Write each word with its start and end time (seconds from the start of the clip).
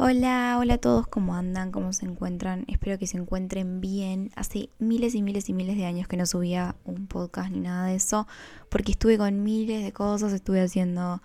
Hola, 0.00 0.56
hola 0.60 0.74
a 0.74 0.78
todos, 0.78 1.08
¿cómo 1.08 1.34
andan? 1.34 1.72
¿Cómo 1.72 1.92
se 1.92 2.06
encuentran? 2.06 2.64
Espero 2.68 3.00
que 3.00 3.08
se 3.08 3.16
encuentren 3.16 3.80
bien. 3.80 4.30
Hace 4.36 4.70
miles 4.78 5.16
y 5.16 5.22
miles 5.22 5.48
y 5.48 5.54
miles 5.54 5.76
de 5.76 5.86
años 5.86 6.06
que 6.06 6.16
no 6.16 6.24
subía 6.24 6.76
un 6.84 7.08
podcast 7.08 7.50
ni 7.50 7.58
nada 7.58 7.88
de 7.88 7.96
eso, 7.96 8.28
porque 8.68 8.92
estuve 8.92 9.18
con 9.18 9.42
miles 9.42 9.82
de 9.82 9.92
cosas, 9.92 10.32
estuve 10.32 10.60
haciendo 10.60 11.20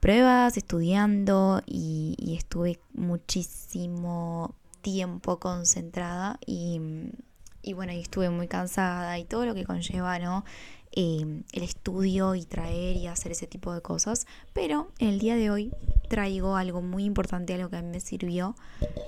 pruebas, 0.00 0.58
estudiando 0.58 1.62
y, 1.64 2.36
estuve 2.36 2.78
muchísimo 2.92 4.54
tiempo 4.82 5.38
concentrada 5.38 6.38
y, 6.44 7.08
y 7.62 7.72
bueno, 7.72 7.94
y 7.94 8.00
estuve 8.00 8.28
muy 8.28 8.48
cansada 8.48 9.18
y 9.18 9.24
todo 9.24 9.46
lo 9.46 9.54
que 9.54 9.64
conlleva, 9.64 10.18
¿no? 10.18 10.44
Em, 10.96 11.42
el 11.52 11.64
estudio 11.64 12.36
y 12.36 12.44
traer 12.44 12.96
y 12.96 13.08
hacer 13.08 13.32
ese 13.32 13.48
tipo 13.48 13.74
de 13.74 13.82
cosas. 13.82 14.28
Pero 14.52 14.92
en 15.00 15.08
el 15.08 15.18
día 15.18 15.34
de 15.34 15.50
hoy 15.50 15.72
traigo 16.08 16.54
algo 16.54 16.82
muy 16.82 17.02
importante, 17.04 17.52
algo 17.52 17.68
que 17.68 17.76
a 17.78 17.82
mí 17.82 17.88
me 17.88 17.98
sirvió, 17.98 18.54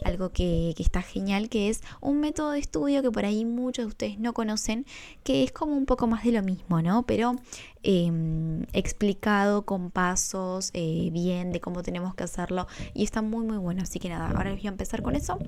algo 0.05 0.31
que, 0.31 0.75
está 0.79 1.01
genial, 1.01 1.49
que 1.49 1.69
es 1.69 1.83
un 2.01 2.19
método 2.19 2.51
de 2.51 2.59
estudio 2.59 3.03
que 3.03 3.13
por 3.13 3.25
ahí 3.25 3.45
muchos 3.45 3.85
de 3.85 3.87
ustedes 3.87 4.19
no 4.19 4.35
conocen, 4.35 4.85
que 5.23 5.45
es 5.45 5.53
como 5.53 5.77
un 5.77 5.87
poco 5.87 6.09
más 6.09 6.25
de 6.25 6.33
lo 6.33 6.43
mismo, 6.43 6.83
¿no? 6.83 7.07
Pero 7.07 7.37
em, 7.85 8.63
explicado 8.73 9.65
con 9.65 9.93
pasos, 9.93 10.73
eh, 10.75 11.11
bien, 11.13 11.53
de 11.53 11.61
cómo 11.61 11.85
tenemos 11.85 12.17
que 12.17 12.25
hacerlo. 12.25 12.67
Y 12.95 13.05
está 13.05 13.23
muy, 13.23 13.45
muy 13.47 13.59
bueno. 13.59 13.83
Así 13.85 14.01
que 14.01 14.09
nada, 14.09 14.31
ahora 14.31 14.51
voy 14.53 14.67
a 14.67 14.71
empezar 14.71 15.03
con 15.03 15.15
eso. 15.15 15.39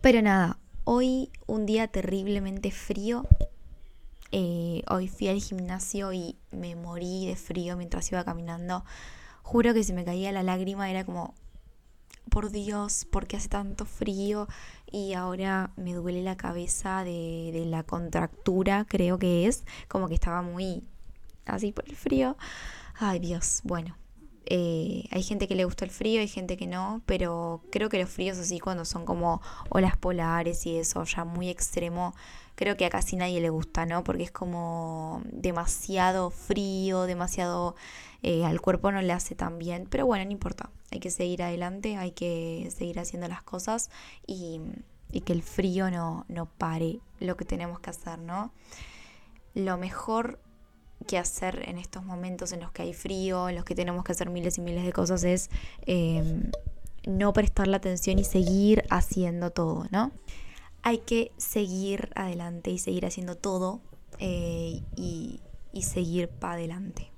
Pero 0.00 0.22
nada, 0.22 0.58
hoy 0.84 1.30
un 1.46 1.66
día 1.66 1.86
terriblemente 1.88 2.70
frío, 2.70 3.26
eh, 4.38 4.82
hoy 4.90 5.08
fui 5.08 5.28
al 5.28 5.40
gimnasio 5.40 6.12
y 6.12 6.36
me 6.50 6.76
morí 6.76 7.26
de 7.26 7.36
frío 7.36 7.74
mientras 7.74 8.12
iba 8.12 8.22
caminando. 8.22 8.84
Juro 9.42 9.72
que 9.72 9.82
se 9.82 9.94
me 9.94 10.04
caía 10.04 10.30
la 10.30 10.42
lágrima, 10.42 10.90
era 10.90 11.04
como, 11.04 11.32
por 12.28 12.50
Dios, 12.50 13.06
¿por 13.10 13.26
qué 13.26 13.38
hace 13.38 13.48
tanto 13.48 13.86
frío? 13.86 14.46
Y 14.92 15.14
ahora 15.14 15.70
me 15.76 15.94
duele 15.94 16.22
la 16.22 16.36
cabeza 16.36 17.02
de, 17.02 17.50
de 17.50 17.64
la 17.64 17.82
contractura, 17.82 18.84
creo 18.86 19.18
que 19.18 19.46
es, 19.46 19.64
como 19.88 20.06
que 20.06 20.14
estaba 20.14 20.42
muy 20.42 20.84
así 21.46 21.72
por 21.72 21.88
el 21.88 21.96
frío. 21.96 22.36
Ay 22.98 23.20
Dios, 23.20 23.62
bueno, 23.64 23.96
eh, 24.48 25.08
hay 25.10 25.22
gente 25.24 25.48
que 25.48 25.56
le 25.56 25.64
gusta 25.64 25.84
el 25.84 25.90
frío, 25.90 26.20
hay 26.20 26.28
gente 26.28 26.56
que 26.56 26.68
no, 26.68 27.02
pero 27.04 27.62
creo 27.70 27.88
que 27.88 27.98
los 27.98 28.08
fríos 28.08 28.38
así 28.38 28.60
cuando 28.60 28.84
son 28.84 29.04
como 29.04 29.42
olas 29.70 29.96
polares 29.96 30.64
y 30.66 30.76
eso 30.76 31.02
ya 31.04 31.24
muy 31.24 31.48
extremo, 31.48 32.14
creo 32.54 32.76
que 32.76 32.86
a 32.86 32.90
casi 32.90 33.16
nadie 33.16 33.40
le 33.40 33.50
gusta, 33.50 33.86
¿no? 33.86 34.04
Porque 34.04 34.22
es 34.22 34.30
como 34.30 35.20
demasiado 35.32 36.30
frío, 36.30 37.02
demasiado 37.02 37.74
eh, 38.22 38.44
al 38.44 38.60
cuerpo 38.60 38.92
no 38.92 39.02
le 39.02 39.12
hace 39.12 39.34
tan 39.34 39.58
bien, 39.58 39.88
pero 39.90 40.06
bueno, 40.06 40.24
no 40.24 40.30
importa, 40.30 40.70
hay 40.92 41.00
que 41.00 41.10
seguir 41.10 41.42
adelante, 41.42 41.96
hay 41.96 42.12
que 42.12 42.72
seguir 42.76 43.00
haciendo 43.00 43.26
las 43.26 43.42
cosas 43.42 43.90
y, 44.28 44.60
y 45.10 45.22
que 45.22 45.32
el 45.32 45.42
frío 45.42 45.90
no, 45.90 46.24
no 46.28 46.46
pare 46.46 47.00
lo 47.18 47.36
que 47.36 47.44
tenemos 47.44 47.80
que 47.80 47.90
hacer, 47.90 48.20
¿no? 48.20 48.52
Lo 49.54 49.76
mejor 49.76 50.38
que 51.06 51.18
hacer 51.18 51.68
en 51.68 51.78
estos 51.78 52.04
momentos 52.04 52.52
en 52.52 52.60
los 52.60 52.72
que 52.72 52.82
hay 52.82 52.94
frío, 52.94 53.48
en 53.48 53.54
los 53.54 53.64
que 53.64 53.74
tenemos 53.74 54.04
que 54.04 54.12
hacer 54.12 54.30
miles 54.30 54.58
y 54.58 54.60
miles 54.60 54.84
de 54.84 54.92
cosas, 54.92 55.24
es 55.24 55.50
em, 55.82 56.50
no 57.06 57.32
prestar 57.32 57.68
la 57.68 57.76
atención 57.76 58.18
y 58.18 58.24
seguir 58.24 58.84
haciendo 58.90 59.50
todo, 59.50 59.86
¿no? 59.90 60.12
Hay 60.82 60.98
que 60.98 61.32
seguir 61.36 62.10
adelante 62.14 62.70
y 62.70 62.78
seguir 62.78 63.06
haciendo 63.06 63.36
todo 63.36 63.80
eh, 64.18 64.82
y, 64.96 65.40
seguir 65.82 66.28
para 66.28 66.54
adelante. 66.54 67.12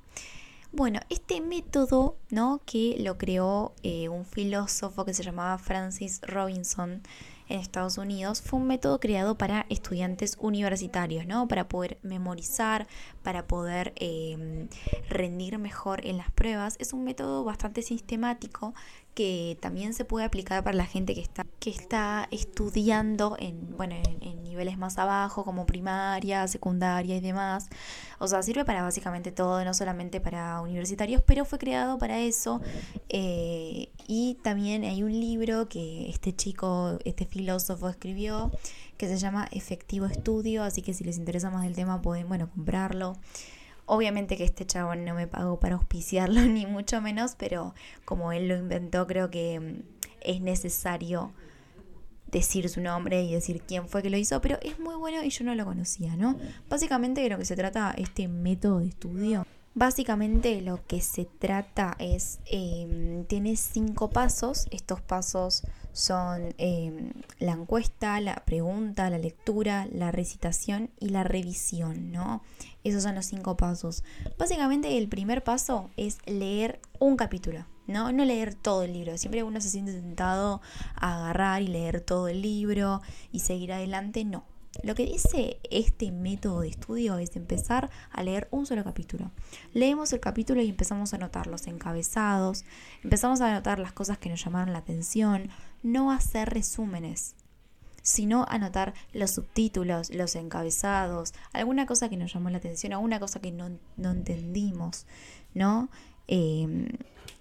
Bueno, 0.73 1.01
este 1.09 1.41
método, 1.41 2.17
¿no? 2.29 2.61
Que 2.67 2.97
lo 2.99 3.17
creó 3.17 3.73
eh, 3.83 4.09
un 4.09 4.25
filósofo 4.25 5.05
que 5.05 5.15
se 5.15 5.23
llamaba 5.23 5.59
Francis 5.59 6.21
Robinson, 6.23 7.03
en 7.49 7.61
Estados 7.61 7.99
Unidos 7.99 8.43
fue 8.43 8.59
un 8.59 8.67
método 8.67 9.01
creado 9.01 9.37
para 9.37 9.67
estudiantes 9.69 10.37
universitarios, 10.41 11.27
¿no? 11.27 11.49
Para 11.49 11.69
poder 11.69 11.99
memorizar, 12.03 12.87
para 13.23 13.47
poder 13.47 13.93
em, 13.97 14.69
rendir 15.09 15.59
mejor 15.59 16.05
en 16.07 16.17
las 16.19 16.31
pruebas. 16.31 16.77
Es 16.79 16.93
un 16.93 17.05
método 17.05 17.45
bastante 17.45 17.83
sistemático 17.83 18.75
que 19.19 19.59
también 19.61 19.95
se 19.95 20.05
puede 20.05 20.25
aplicar 20.25 20.63
para 20.63 20.77
la 20.77 20.87
gente 20.87 21.13
que 21.13 21.21
está, 21.21 21.45
que 21.59 21.71
está 21.71 22.29
estudiando 22.31 23.35
en, 23.41 23.77
bueno, 23.77 23.97
en, 24.21 24.45
niveles 24.45 24.79
más 24.79 24.97
abajo, 24.97 25.45
como 25.45 25.67
primaria, 25.67 26.47
secundaria 26.47 27.17
y 27.17 27.21
demás. 27.21 27.69
O 28.21 28.29
sea, 28.29 28.45
sirve 28.45 28.65
para 28.65 28.85
básicamente 28.85 29.33
todo, 29.33 29.65
no 29.65 29.75
solamente 29.75 30.21
para 30.21 30.61
universitarios, 30.61 31.21
pero 31.27 31.45
fue 31.45 31.59
creado 31.59 31.99
para 31.99 32.21
eso. 32.21 32.61
Eh, 33.09 33.89
y 34.07 34.37
también 34.45 34.85
hay 34.85 35.03
un 35.03 35.19
libro 35.19 35.69
que 35.69 36.09
este 36.09 36.33
chico, 36.33 37.01
este 37.05 37.27
filósofo 37.27 37.89
escribió, 37.89 38.53
que 38.99 39.09
se 39.09 39.17
llama 39.17 39.49
Efectivo 39.51 40.07
Estudio, 40.07 40.63
así 40.63 40.81
que 40.81 40.95
si 40.95 41.03
les 41.03 41.19
interesa 41.19 41.51
más 41.51 41.65
del 41.65 41.75
tema 41.75 42.01
pueden, 42.03 42.29
bueno, 42.29 42.49
comprarlo. 42.49 43.17
Obviamente 43.91 44.37
que 44.37 44.45
este 44.45 44.67
chabón 44.67 45.07
no 45.07 45.15
me 45.15 45.27
pagó 45.27 45.59
para 45.59 45.77
auspiciarlo, 45.77 46.41
ni 46.47 46.67
mucho 46.67 47.01
menos, 47.01 47.35
pero 47.37 47.75
como 48.05 48.33
él 48.33 48.47
lo 48.47 48.57
inventó, 48.57 49.07
creo 49.07 49.31
que 49.31 49.59
mm, 49.59 49.83
es 50.21 50.41
necesario 50.41 51.33
decir 52.31 52.69
su 52.69 52.83
nombre 52.83 53.23
y 53.23 53.33
decir 53.33 53.63
quién 53.63 53.89
fue 53.89 54.03
que 54.03 54.11
lo 54.11 54.19
hizo, 54.19 54.41
pero 54.43 54.59
es 54.61 54.79
muy 54.79 54.95
bueno 54.95 55.23
y 55.23 55.31
yo 55.31 55.45
no 55.45 55.55
lo 55.55 55.65
conocía, 55.65 56.17
¿no? 56.17 56.39
Básicamente 56.69 57.23
de 57.23 57.31
lo 57.31 57.39
que 57.39 57.47
se 57.47 57.57
trata 57.57 57.95
este 57.97 58.29
método 58.29 58.81
de 58.81 58.89
estudio. 58.89 59.47
Básicamente 59.75 60.61
lo 60.61 60.85
que 60.87 61.01
se 61.01 61.25
trata 61.25 61.97
es, 61.99 62.41
em, 62.47 63.25
tiene 63.25 63.57
cinco 63.57 64.11
pasos, 64.11 64.67
estos 64.71 65.01
pasos 65.01 65.63
son 65.99 66.55
em, 66.59 67.11
la 67.41 67.53
encuesta, 67.53 68.21
la 68.21 68.37
pregunta, 68.45 69.11
la 69.11 69.19
lectura, 69.19 69.89
la 69.91 70.13
recitación 70.13 70.91
y 71.01 71.09
la 71.09 71.25
revisión, 71.25 72.13
¿no? 72.13 72.43
Esos 72.85 73.03
son 73.03 73.17
los 73.17 73.27
cinco 73.27 73.57
pasos. 73.57 74.05
Básicamente 74.39 74.97
el 74.97 75.09
primer 75.09 75.43
paso 75.43 75.91
es 75.97 76.19
leer 76.25 76.81
un 77.01 77.17
capítulo, 77.17 77.67
¿no? 77.89 78.13
No 78.13 78.25
leer 78.25 78.55
todo 78.55 78.85
el 78.85 78.93
libro. 78.93 79.19
Siempre 79.19 79.43
uno 79.43 79.61
se 79.61 79.71
siente 79.71 79.93
tentado 79.93 80.61
a 80.95 81.17
agarrar 81.17 81.63
y 81.63 81.67
leer 81.67 82.01
todo 82.01 82.29
el 82.29 82.43
libro 82.43 83.03
y 83.33 83.41
seguir 83.41 83.73
adelante, 83.73 84.25
no. 84.25 84.45
Lo 84.85 84.95
que 84.95 85.07
dice 85.07 85.59
este 85.71 86.13
método 86.13 86.61
de 86.61 86.69
estudio 86.69 87.19
es 87.19 87.35
empezar 87.35 87.91
a 88.13 88.23
leer 88.23 88.47
un 88.53 88.65
solo 88.65 88.85
capítulo. 88.85 89.33
Leemos 89.73 90.13
el 90.13 90.21
capítulo 90.21 90.63
y 90.63 90.69
empezamos 90.69 91.13
a 91.13 91.17
anotar 91.17 91.49
los 91.49 91.67
encabezados, 91.67 92.65
empezamos 93.03 93.41
a 93.41 93.51
anotar 93.51 93.81
las 93.81 93.93
cosas 93.93 94.19
que 94.19 94.29
nos 94.29 94.45
llamaron 94.45 94.73
la 94.73 94.79
atención, 94.79 95.51
no 95.83 96.11
hacer 96.11 96.51
resúmenes, 96.51 97.35
sino 98.03 98.47
anotar 98.49 98.95
los 99.13 99.33
subtítulos, 99.33 100.15
los 100.15 100.35
encabezados, 100.35 101.35
alguna 101.53 101.87
cosa 101.87 102.09
que 102.09 102.17
nos 102.17 102.33
llamó 102.33 102.51
la 102.51 102.59
atención, 102.59 102.93
alguna 102.93 103.21
cosa 103.21 103.41
que 103.41 103.53
no, 103.53 103.71
entendimos, 103.99 105.07
¿no? 105.55 105.91
Em, 106.27 106.89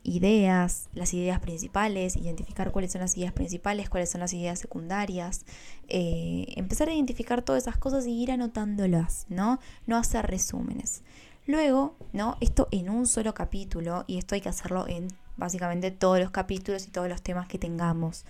ideas, 0.03 0.89
las 0.93 1.13
ideas 1.13 1.39
principales, 1.39 2.15
identificar 2.15 2.71
cuáles 2.71 2.91
son 2.91 3.01
las 3.01 3.17
ideas 3.17 3.33
principales, 3.33 3.89
cuáles 3.89 4.09
son 4.09 4.21
las 4.21 4.33
ideas 4.33 4.59
secundarias, 4.59 5.45
eh, 5.89 6.45
empezar 6.55 6.89
a 6.89 6.93
identificar 6.93 7.41
todas 7.41 7.63
esas 7.63 7.77
cosas 7.77 8.07
y 8.07 8.21
ir 8.21 8.31
anotándolas, 8.31 9.25
¿no? 9.29 9.59
No 9.85 9.97
hacer 9.97 10.25
resúmenes. 10.27 11.03
Luego, 11.45 11.95
¿no? 12.13 12.37
Esto 12.41 12.67
en 12.71 12.89
un 12.89 13.07
solo 13.07 13.33
capítulo, 13.33 14.03
y 14.07 14.17
esto 14.17 14.35
hay 14.35 14.41
que 14.41 14.49
hacerlo 14.49 14.85
en 14.87 15.07
básicamente 15.37 15.91
todos 15.91 16.19
los 16.19 16.31
capítulos 16.31 16.87
y 16.87 16.91
todos 16.91 17.07
los 17.07 17.21
temas 17.21 17.47
que 17.47 17.57
tengamos. 17.57 18.25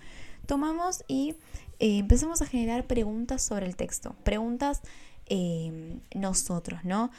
Tomamos 0.46 1.04
y 1.08 1.34
eh, 1.78 1.98
empezamos 1.98 2.42
a 2.42 2.46
generar 2.46 2.86
preguntas 2.86 3.42
sobre 3.42 3.66
el 3.66 3.76
texto, 3.76 4.14
preguntas 4.24 4.82
eh, 5.26 5.98
nosotros, 6.14 6.84
¿no? 6.84 7.10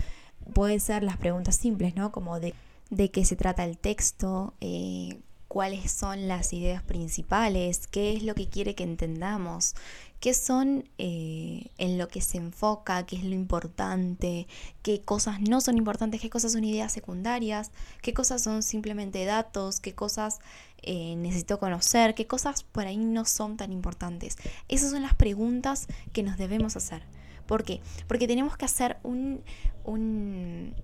Pueden 0.53 0.79
ser 0.79 1.03
las 1.03 1.17
preguntas 1.17 1.55
simples, 1.55 1.95
¿no? 1.95 2.11
Como 2.11 2.39
de, 2.39 2.53
de 2.89 3.11
qué 3.11 3.25
se 3.25 3.35
trata 3.35 3.65
el 3.65 3.77
texto, 3.77 4.53
eh, 4.61 5.19
cuáles 5.47 5.91
son 5.91 6.27
las 6.27 6.53
ideas 6.53 6.81
principales, 6.83 7.87
qué 7.87 8.15
es 8.15 8.23
lo 8.23 8.35
que 8.35 8.47
quiere 8.47 8.75
que 8.75 8.83
entendamos, 8.83 9.75
qué 10.19 10.33
son 10.33 10.89
eh, 10.97 11.71
en 11.77 11.97
lo 11.97 12.07
que 12.07 12.21
se 12.21 12.37
enfoca, 12.37 13.05
qué 13.05 13.15
es 13.15 13.23
lo 13.23 13.33
importante, 13.33 14.47
qué 14.81 15.01
cosas 15.01 15.39
no 15.39 15.61
son 15.61 15.77
importantes, 15.77 16.21
qué 16.21 16.29
cosas 16.29 16.53
son 16.53 16.63
ideas 16.63 16.91
secundarias, 16.91 17.71
qué 18.01 18.13
cosas 18.13 18.43
son 18.43 18.63
simplemente 18.63 19.23
datos, 19.25 19.79
qué 19.79 19.95
cosas 19.95 20.39
eh, 20.81 21.15
necesito 21.15 21.59
conocer, 21.59 22.15
qué 22.15 22.27
cosas 22.27 22.63
por 22.63 22.85
ahí 22.85 22.97
no 22.97 23.25
son 23.25 23.57
tan 23.57 23.71
importantes. 23.71 24.37
Esas 24.67 24.91
son 24.91 25.01
las 25.01 25.15
preguntas 25.15 25.87
que 26.13 26.23
nos 26.23 26.37
debemos 26.37 26.75
hacer. 26.75 27.03
¿Por 27.45 27.63
qué? 27.63 27.81
Porque 28.07 28.27
tenemos 28.27 28.57
que 28.57 28.65
hacer 28.65 28.97
un, 29.03 29.41
un 29.83 30.75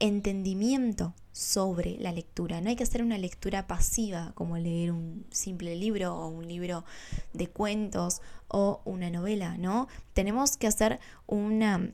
entendimiento 0.00 1.14
sobre 1.32 1.96
la 1.98 2.12
lectura. 2.12 2.60
No 2.60 2.70
hay 2.70 2.76
que 2.76 2.82
hacer 2.82 3.02
una 3.02 3.18
lectura 3.18 3.66
pasiva 3.66 4.32
como 4.34 4.58
leer 4.58 4.90
un 4.90 5.26
simple 5.30 5.76
libro 5.76 6.16
o 6.16 6.28
un 6.28 6.48
libro 6.48 6.84
de 7.32 7.46
cuentos 7.48 8.20
o 8.48 8.80
una 8.84 9.10
novela, 9.10 9.56
¿no? 9.56 9.86
Tenemos 10.12 10.56
que 10.56 10.66
hacer 10.66 10.98
una 11.26 11.92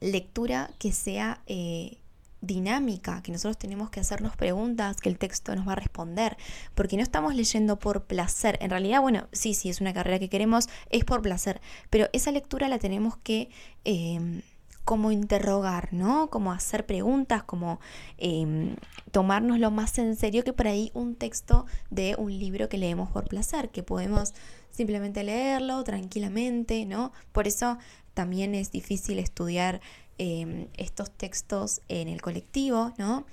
lectura 0.00 0.70
que 0.78 0.92
sea 0.92 1.42
eh, 1.46 1.98
dinámica, 2.40 3.22
que 3.22 3.32
nosotros 3.32 3.58
tenemos 3.58 3.90
que 3.90 4.00
hacernos 4.00 4.36
preguntas, 4.36 4.96
que 5.00 5.08
el 5.08 5.18
texto 5.18 5.54
nos 5.54 5.66
va 5.66 5.72
a 5.72 5.76
responder, 5.76 6.36
porque 6.74 6.96
no 6.96 7.02
estamos 7.02 7.34
leyendo 7.34 7.78
por 7.78 8.04
placer. 8.04 8.58
En 8.60 8.70
realidad, 8.70 9.00
bueno, 9.00 9.28
sí, 9.32 9.54
sí, 9.54 9.68
es 9.68 9.80
una 9.80 9.94
carrera 9.94 10.18
que 10.18 10.28
queremos, 10.28 10.68
es 10.90 11.04
por 11.04 11.22
placer, 11.22 11.60
pero 11.88 12.08
esa 12.12 12.30
lectura 12.32 12.68
la 12.68 12.78
tenemos 12.78 13.16
que... 13.18 13.50
Eh, 13.84 14.42
como 14.86 15.10
interrogar, 15.10 15.92
¿no? 15.92 16.30
Como 16.30 16.52
hacer 16.52 16.86
preguntas, 16.86 17.42
como 17.42 17.80
eh, 18.18 18.76
tomárnoslo 19.10 19.72
más 19.72 19.98
en 19.98 20.14
serio 20.14 20.44
que 20.44 20.52
por 20.52 20.68
ahí 20.68 20.92
un 20.94 21.16
texto 21.16 21.66
de 21.90 22.14
un 22.16 22.30
libro 22.38 22.68
que 22.68 22.78
leemos 22.78 23.10
por 23.10 23.28
placer, 23.28 23.70
que 23.70 23.82
podemos 23.82 24.32
simplemente 24.70 25.24
leerlo 25.24 25.82
tranquilamente, 25.82 26.86
¿no? 26.86 27.12
Por 27.32 27.48
eso 27.48 27.78
también 28.14 28.54
es 28.54 28.70
difícil 28.70 29.18
estudiar 29.18 29.80
em, 30.18 30.68
estos 30.76 31.10
textos 31.10 31.80
en 31.88 32.06
el 32.06 32.22
colectivo, 32.22 32.94
¿no? 32.96 33.26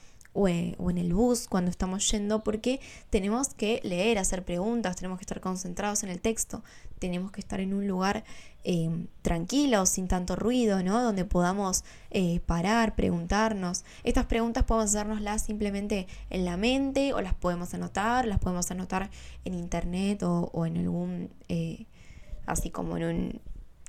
En, 0.48 0.76
o 0.80 0.90
en, 0.90 0.98
el 0.98 1.14
bus 1.14 1.48
cuando 1.48 1.70
estamos 1.70 2.10
yendo, 2.10 2.44
porque 2.44 2.80
tenemos 3.12 3.54
que 3.54 3.80
leer, 3.84 4.18
hacer 4.18 4.44
preguntas, 4.44 4.96
tenemos 4.96 5.20
que 5.20 5.24
estar 5.24 5.40
concentrados 5.40 6.02
en 6.02 6.10
el 6.10 6.20
texto, 6.20 6.64
tenemos 6.98 7.32
que 7.32 7.42
estar 7.42 7.60
en 7.60 7.76
un 7.76 7.88
lugar 7.88 8.24
eh, 8.63 9.07
tranquilos, 9.21 9.89
sin 9.89 10.07
tanto 10.07 10.36
ruido, 10.36 10.83
¿no? 10.83 11.01
Donde 11.01 11.25
podamos 11.25 11.83
eh, 12.12 12.39
parar, 12.45 12.95
preguntarnos. 12.95 13.83
Estas 14.04 14.25
preguntas 14.25 14.63
podemos 14.63 14.95
hacernoslas 14.95 15.42
simplemente 15.42 16.07
en 16.30 16.45
la 16.45 16.57
mente 16.57 17.13
o 17.13 17.21
las 17.21 17.33
podemos 17.33 17.74
anotar, 17.74 18.25
las 18.25 18.39
podemos 18.39 18.71
anotar 18.71 19.10
en 19.45 19.54
internet 19.54 20.24
o, 20.24 20.65
en 20.65 20.77
algún, 20.77 21.30
eh, 21.50 21.86
así 22.45 22.69
como 22.69 22.98
en 22.98 23.04
un 23.04 23.42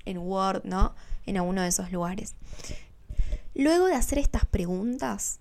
en 0.07 0.19
Word, 0.19 0.65
¿no? 0.65 0.95
En 1.27 1.37
alguno 1.37 1.63
de 1.63 1.69
esos 1.69 1.91
lugares. 1.93 2.35
Luego 3.55 3.87
de 3.87 3.95
hacer 3.95 4.19
estas 4.19 4.45
preguntas, 4.45 5.41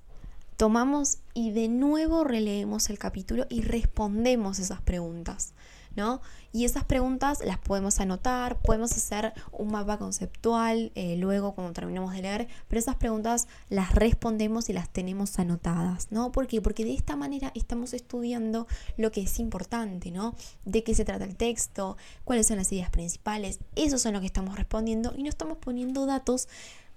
tomamos 0.57 1.17
y 1.33 1.51
de 1.51 1.67
nuevo 1.67 2.23
releemos 2.23 2.89
el 2.89 2.99
capítulo 2.99 3.45
y 3.49 3.61
respondemos 3.61 4.59
esas 4.59 4.81
preguntas. 4.81 5.53
¿No? 5.95 6.21
Y 6.51 6.65
esas 6.65 6.83
preguntas 6.83 7.39
las 7.43 7.57
podemos 7.57 7.99
anotar, 7.99 8.59
podemos 8.61 8.91
hacer 8.91 9.33
un 9.51 9.71
mapa 9.71 9.97
conceptual 9.97 10.91
eh, 10.95 11.15
luego 11.17 11.53
cuando 11.53 11.73
terminemos 11.73 12.13
de 12.13 12.21
leer, 12.21 12.47
pero 12.67 12.79
esas 12.79 12.95
preguntas 12.95 13.47
las 13.69 13.93
respondemos 13.93 14.69
y 14.69 14.73
las 14.73 14.89
tenemos 14.89 15.39
anotadas, 15.39 16.07
¿no? 16.11 16.31
¿Por 16.31 16.47
qué? 16.47 16.61
Porque 16.61 16.85
de 16.85 16.93
esta 16.93 17.15
manera 17.15 17.51
estamos 17.55 17.93
estudiando 17.93 18.67
lo 18.97 19.11
que 19.11 19.21
es 19.21 19.39
importante, 19.39 20.11
¿no? 20.11 20.35
De 20.65 20.83
qué 20.83 20.93
se 20.95 21.05
trata 21.05 21.25
el 21.25 21.35
texto, 21.35 21.97
cuáles 22.23 22.47
son 22.47 22.57
las 22.57 22.71
ideas 22.71 22.89
principales, 22.89 23.59
eso 23.75 23.97
son 23.97 24.13
lo 24.13 24.19
que 24.19 24.27
estamos 24.27 24.55
respondiendo 24.55 25.13
y 25.15 25.23
no 25.23 25.29
estamos 25.29 25.57
poniendo 25.57 26.05
datos 26.05 26.47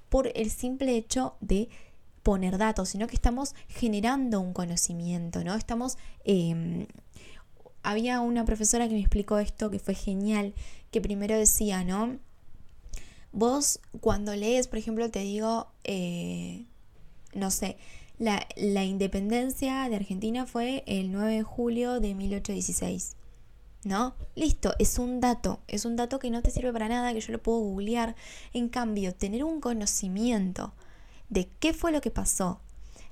por 0.08 0.30
el 0.34 0.50
simple 0.50 0.96
hecho 0.96 1.36
de 1.40 1.68
poner 2.22 2.58
datos, 2.58 2.88
sino 2.88 3.06
que 3.06 3.14
estamos 3.14 3.54
generando 3.68 4.40
un 4.40 4.52
conocimiento, 4.52 5.44
¿no? 5.44 5.54
Estamos 5.54 5.96
em, 6.24 6.86
había 7.86 8.20
una 8.20 8.44
profesora 8.44 8.88
que 8.88 8.94
me 8.94 9.00
explicó 9.00 9.38
esto 9.38 9.70
que 9.70 9.78
fue 9.78 9.94
genial, 9.94 10.54
que 10.90 11.00
primero 11.00 11.38
decía, 11.38 11.84
¿no? 11.84 12.18
Vos 13.30 13.78
cuando 14.00 14.34
lees, 14.34 14.66
por 14.66 14.80
ejemplo, 14.80 15.08
te 15.08 15.20
digo, 15.20 15.68
eh, 15.84 16.66
no 17.32 17.52
sé, 17.52 17.76
la, 18.18 18.44
la, 18.56 18.82
independencia 18.82 19.88
de 19.88 19.94
Argentina 19.94 20.46
fue 20.46 20.82
el 20.88 21.12
9 21.12 21.36
de 21.36 21.42
julio 21.44 22.00
de 22.00 22.14
1816. 22.16 23.14
¿No? 23.84 24.16
Listo, 24.34 24.74
es 24.80 24.98
un 24.98 25.20
dato, 25.20 25.60
es 25.68 25.84
un 25.84 25.94
dato 25.94 26.18
que 26.18 26.30
no 26.30 26.42
te 26.42 26.50
sirve 26.50 26.72
para 26.72 26.88
nada, 26.88 27.12
que 27.12 27.20
yo 27.20 27.32
lo 27.32 27.40
puedo 27.40 27.60
googlear. 27.60 28.16
En 28.52 28.68
cambio, 28.68 29.14
tener 29.14 29.44
un 29.44 29.60
conocimiento 29.60 30.74
de 31.28 31.48
qué 31.60 31.72
fue 31.72 31.92
lo 31.92 32.00
que 32.00 32.10
pasó, 32.10 32.58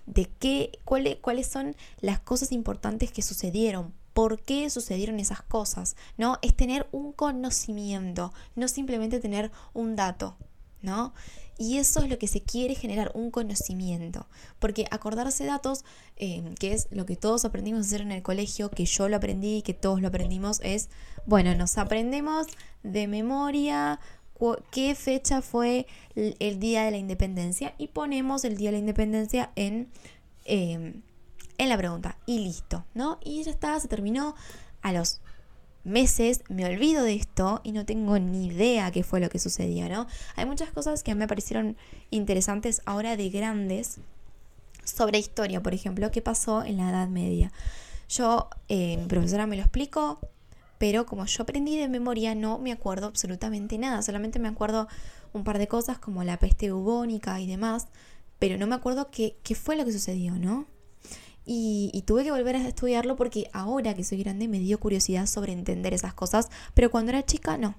de 0.07 0.29
qué, 0.41 0.81
cuáles, 0.85 1.17
cuáles 1.17 1.47
son 1.47 1.77
las 2.01 2.19
cosas 2.19 2.51
importantes 2.51 3.13
que 3.13 3.23
sucedieron, 3.23 3.95
por 4.15 4.41
qué 4.41 4.71
sucedieron 4.71 5.21
esas 5.21 5.43
cosas, 5.43 5.97
¿no? 6.17 6.39
Es 6.41 6.55
tener 6.55 6.89
un 6.93 7.13
conocimiento, 7.13 8.33
no 8.55 8.69
simplemente 8.69 9.21
tener 9.21 9.51
un 9.75 9.97
dato, 9.97 10.37
¿no? 10.81 11.13
Y 11.59 11.79
eso 11.79 12.01
es 12.01 12.09
lo 12.09 12.19
que 12.19 12.27
se 12.27 12.41
quiere 12.41 12.75
generar, 12.75 13.13
un 13.15 13.31
conocimiento. 13.31 14.27
Porque 14.59 14.87
acordarse 14.91 15.45
datos, 15.45 15.85
eh, 16.17 16.55
que 16.59 16.73
es 16.73 16.89
lo 16.91 17.07
que 17.07 17.17
todos 17.17 17.45
aprendimos 17.45 17.81
a 17.81 17.87
hacer 17.87 18.01
en 18.01 18.13
el 18.13 18.23
colegio, 18.23 18.71
que 18.71 18.87
yo 18.87 19.09
lo 19.09 19.17
aprendí, 19.17 19.63
que 19.63 19.75
todos 19.75 20.01
lo 20.01 20.09
aprendimos, 20.09 20.61
es, 20.63 20.89
bueno, 21.27 21.55
nos 21.55 21.79
aprendemos 21.79 22.47
de 22.83 23.07
memoria 23.07 24.01
qué 24.71 24.95
fecha 24.95 25.43
fue 25.43 25.87
el, 26.17 26.59
día 26.61 26.85
de 26.85 26.91
la 26.91 26.97
independencia 26.99 27.75
y 27.79 27.89
ponemos 27.89 28.45
el 28.45 28.57
día 28.57 28.69
de 28.69 28.73
la 28.73 28.79
independencia 28.79 29.51
en... 29.57 29.89
Eh, 30.45 30.95
en 31.59 31.69
la 31.69 31.77
pregunta 31.77 32.17
y 32.27 32.41
listo, 32.41 32.85
¿no? 32.95 33.19
Y 33.23 33.43
ya 33.43 33.51
está, 33.51 33.79
se 33.81 33.89
terminó. 33.89 34.35
A 34.83 34.93
los 34.93 35.21
meses 35.85 36.43
me 36.49 36.65
olvido 36.65 37.03
de 37.03 37.15
esto 37.15 37.61
y 37.63 37.73
no 37.73 37.85
tengo 37.85 38.19
ni 38.19 38.47
idea 38.47 38.91
qué 38.91 39.05
fue 39.05 39.21
lo 39.21 39.29
que 39.29 39.39
sucedía, 39.39 39.89
¿no? 39.89 40.07
Hay 40.37 40.47
muchas 40.47 40.71
cosas 40.73 41.03
que 41.03 41.15
me 41.15 41.29
parecieron 41.29 41.77
interesantes 42.11 42.83
ahora 42.87 43.17
de 43.17 43.29
grandes 43.31 43.99
sobre 44.85 45.19
historia, 45.19 45.63
por 45.63 45.75
ejemplo, 45.75 46.11
qué 46.11 46.23
pasó 46.23 46.63
en 46.65 46.79
la 46.79 46.91
Edad 46.91 47.09
Media. 47.09 47.53
Yo, 48.09 48.49
eh, 48.69 48.97
mi 48.99 49.07
profesora 49.07 49.47
me 49.47 49.57
lo 49.57 49.63
explicó, 49.63 50.21
pero 50.79 51.07
como 51.07 51.25
yo 51.25 51.43
aprendí 51.43 51.79
de 51.79 51.89
memoria 51.89 52.35
no 52.35 52.59
me 52.59 52.73
acuerdo 52.73 53.07
absolutamente 53.07 53.79
nada, 53.79 54.03
solamente 54.03 54.39
me 54.39 54.49
acuerdo 54.49 54.89
un 55.33 55.45
par 55.45 55.59
de 55.59 55.69
cosas 55.69 55.99
como 55.99 56.25
la 56.25 56.39
peste 56.39 56.71
bubónica 56.71 57.41
y 57.41 57.47
demás, 57.47 57.89
pero 58.39 58.59
no 58.59 58.67
me 58.67 58.75
acuerdo 58.75 59.11
qué, 59.11 59.37
qué 59.43 59.55
fue 59.55 59.77
lo 59.77 59.85
que 59.85 59.93
sucedió, 59.93 60.35
¿no? 60.35 60.67
Y, 61.47 62.03
tuve 62.07 62.25
que 62.25 62.31
volver 62.31 62.57
a 62.57 62.67
estudiarlo 62.67 63.17
porque 63.17 63.51
ahora 63.53 63.95
que 63.95 64.05
soy 64.05 64.19
grande 64.19 64.49
me 64.49 64.59
dio 64.59 64.81
curiosidad 64.81 65.27
sobre 65.27 65.53
entender 65.53 65.93
esas 65.93 66.15
cosas, 66.15 66.49
pero 66.73 66.91
cuando 66.91 67.11
era 67.11 67.25
chica 67.25 67.59
no. 67.59 67.75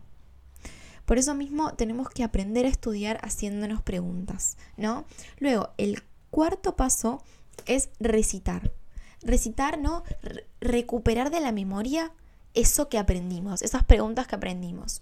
Por 1.06 1.18
eso 1.18 1.36
mismo 1.36 1.74
tenemos 1.74 2.10
que 2.10 2.24
aprender 2.24 2.66
a 2.66 2.70
estudiar 2.70 3.20
haciéndonos 3.24 3.82
preguntas, 3.82 4.58
¿no? 4.78 5.06
Luego, 5.40 5.70
el 5.78 6.04
cuarto 6.32 6.76
paso 6.76 7.24
es 7.66 7.90
recitar. 8.00 8.72
Recitar, 9.22 9.80
¿no? 9.80 10.04
recuperar 10.62 11.32
de 11.32 11.40
la 11.40 11.52
memoria 11.52 12.12
eso 12.54 12.90
que 12.90 12.98
aprendimos, 12.98 13.62
esas 13.62 13.84
preguntas 13.84 14.28
que 14.28 14.36
aprendimos 14.36 15.02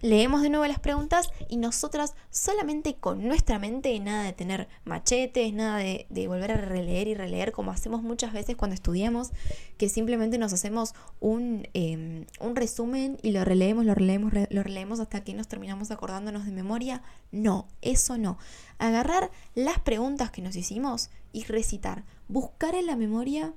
leemos 0.00 0.42
de 0.42 0.50
nuevo 0.50 0.66
las 0.66 0.78
preguntas 0.78 1.30
y 1.48 1.56
nosotras 1.56 2.14
solamente 2.30 2.96
con 2.96 3.26
nuestra 3.26 3.58
mente, 3.58 3.98
nada 4.00 4.24
de 4.24 4.32
tener 4.32 4.68
machetes, 4.84 5.52
nada 5.52 5.78
de, 5.78 6.06
volver 6.28 6.52
a 6.52 6.56
releer 6.56 7.08
y 7.08 7.14
releer 7.14 7.52
como 7.52 7.70
hacemos 7.70 8.02
muchas 8.02 8.32
veces 8.32 8.56
cuando 8.56 8.74
estudiamos, 8.74 9.30
que 9.76 9.88
simplemente 9.88 10.38
nos 10.38 10.52
hacemos 10.52 10.94
un, 11.20 11.66
em, 11.74 12.26
un 12.40 12.56
resumen 12.56 13.18
y 13.22 13.30
lo 13.30 13.44
releemos, 13.44 13.84
lo 13.84 13.94
releemos, 13.94 14.32
lo 14.50 14.62
releemos 14.62 15.00
hasta 15.00 15.24
que 15.24 15.34
nos 15.34 15.48
terminamos 15.48 15.90
acordándonos 15.90 16.44
de 16.44 16.52
memoria. 16.52 17.02
No, 17.32 17.66
eso 17.82 18.18
no. 18.18 18.38
Agarrar 18.78 19.30
las 19.54 19.78
preguntas 19.80 20.30
que 20.30 20.42
nos 20.42 20.56
hicimos 20.56 21.10
y 21.32 21.44
recitar, 21.44 22.04
buscar 22.28 22.74
en 22.74 22.86
la 22.86 22.96
memoria 22.96 23.54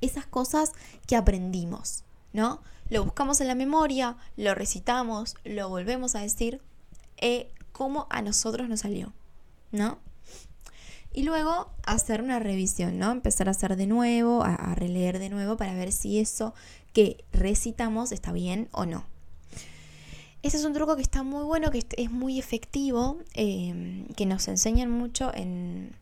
esas 0.00 0.26
cosas 0.26 0.72
que 1.06 1.16
aprendimos, 1.16 2.04
¿no? 2.32 2.60
Lo 2.90 3.04
buscamos 3.04 3.40
en 3.40 3.48
la 3.48 3.54
memoria, 3.54 4.16
lo 4.36 4.54
recitamos, 4.54 5.34
lo 5.44 5.68
volvemos 5.68 6.14
a 6.14 6.20
decir, 6.20 6.60
eh, 7.16 7.50
como 7.72 8.06
a 8.10 8.22
nosotros 8.22 8.68
nos 8.68 8.80
salió, 8.80 9.12
¿no? 9.72 9.98
Y 11.12 11.22
luego 11.22 11.70
hacer 11.84 12.22
una 12.22 12.38
revisión, 12.38 12.98
¿no? 12.98 13.10
Empezar 13.10 13.48
a 13.48 13.52
hacer 13.52 13.76
de 13.76 13.86
nuevo, 13.86 14.42
a, 14.44 14.74
releer 14.74 15.18
de 15.18 15.30
nuevo 15.30 15.56
para 15.56 15.74
ver 15.74 15.90
si 15.90 16.18
eso 16.18 16.54
que 16.92 17.24
recitamos 17.32 18.12
está 18.12 18.32
bien 18.32 18.68
o 18.72 18.86
no. 18.86 19.04
Ese 20.42 20.56
es 20.58 20.64
un 20.64 20.72
truco 20.72 20.96
que 20.96 21.02
está 21.02 21.22
muy 21.22 21.44
bueno, 21.44 21.70
que 21.70 21.84
es 21.96 22.10
muy 22.10 22.38
efectivo, 22.38 23.18
eh, 23.34 24.06
que 24.16 24.26
nos 24.26 24.46
enseñan 24.46 24.90
mucho 24.90 25.34
en, 25.34 25.96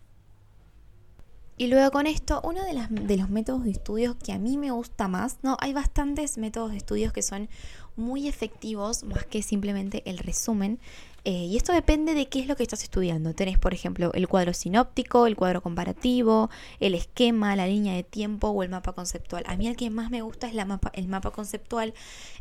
y 1.59 1.69
luego 1.69 1.91
con 1.91 2.07
esto, 2.07 2.41
uno 2.45 2.63
de, 2.65 2.75
las, 2.75 2.91
los 2.91 3.31
métodos 3.31 3.65
de 3.65 3.71
estudios 3.71 4.17
que 4.17 4.33
a 4.33 4.39
mí 4.39 4.59
me 4.59 4.71
gusta 4.71 5.09
más, 5.09 5.39
no, 5.43 5.57
hay 5.61 5.73
bastantes 5.73 6.37
métodos 6.37 6.73
de 6.73 6.77
estudios 6.77 7.13
que 7.13 7.23
son 7.23 7.49
muy 7.97 8.29
efectivos, 8.29 9.05
más 9.05 9.25
que 9.25 9.43
simplemente 9.43 10.03
el 10.05 10.19
resumen. 10.19 10.79
Eh, 11.25 11.47
y 11.47 11.57
esto 11.57 11.73
depende 11.73 12.15
de 12.15 12.29
qué 12.29 12.41
es 12.41 12.47
lo 12.47 12.57
que 12.57 12.63
estás 12.63 12.83
estudiando. 12.85 13.35
Tenés, 13.35 13.59
por 13.59 13.75
ejemplo, 13.75 14.13
el 14.13 14.29
cuadro 14.29 14.53
sinóptico, 14.53 15.27
el 15.27 15.35
cuadro 15.35 15.61
comparativo, 15.63 16.51
el 16.79 16.95
esquema, 16.95 17.57
la 17.57 17.67
línea 17.67 17.95
de 17.95 18.05
tiempo 18.05 18.49
o 18.49 18.63
el 18.63 18.69
mapa 18.69 18.93
conceptual. 18.93 19.43
A 19.49 19.57
mí 19.57 19.67
el 19.67 19.77
que 19.77 19.91
más 19.91 20.11
me 20.11 20.23
gusta 20.23 20.47
es 20.47 20.55
la 20.55 20.67
mapa, 20.67 20.93
el 20.95 21.09
mapa 21.09 21.31
conceptual. 21.33 21.95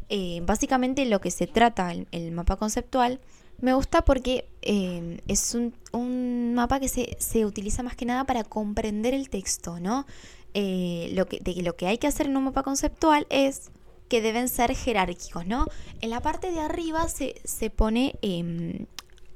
Eh, 0.09 0.41
básicamente 0.45 1.05
lo 1.05 1.19
que 1.19 1.31
se 1.31 1.47
trata 1.47 1.93
el 1.93 2.31
mapa 2.31 2.57
conceptual 2.57 3.21
me 3.61 3.73
gusta 3.73 4.03
porque 4.03 4.47
eh, 4.61 5.19
es 5.27 5.55
un, 5.91 6.53
mapa 6.53 6.79
que 6.79 6.87
se, 6.87 7.45
utiliza 7.45 7.83
más 7.83 7.95
que 7.95 8.05
nada 8.05 8.25
para 8.25 8.43
comprender 8.43 9.13
el 9.13 9.29
texto, 9.29 9.79
¿no? 9.79 10.05
Eh, 10.53 11.11
lo, 11.13 11.27
que, 11.27 11.39
de, 11.39 11.61
lo 11.61 11.75
que 11.75 11.87
hay 11.87 11.97
que 11.97 12.07
hacer 12.07 12.27
en 12.27 12.37
un 12.37 12.45
mapa 12.45 12.63
conceptual 12.63 13.27
es 13.29 13.71
que 14.09 14.21
deben 14.21 14.49
ser 14.49 14.75
jerárquicos, 14.75 15.45
¿no? 15.45 15.65
En 16.01 16.09
la 16.09 16.21
parte 16.21 16.51
de 16.51 16.59
arriba 16.59 17.07
se, 17.07 17.69
pone 17.69 18.15
em, 18.21 18.85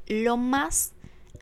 lo 0.07 0.38
más 0.38 0.93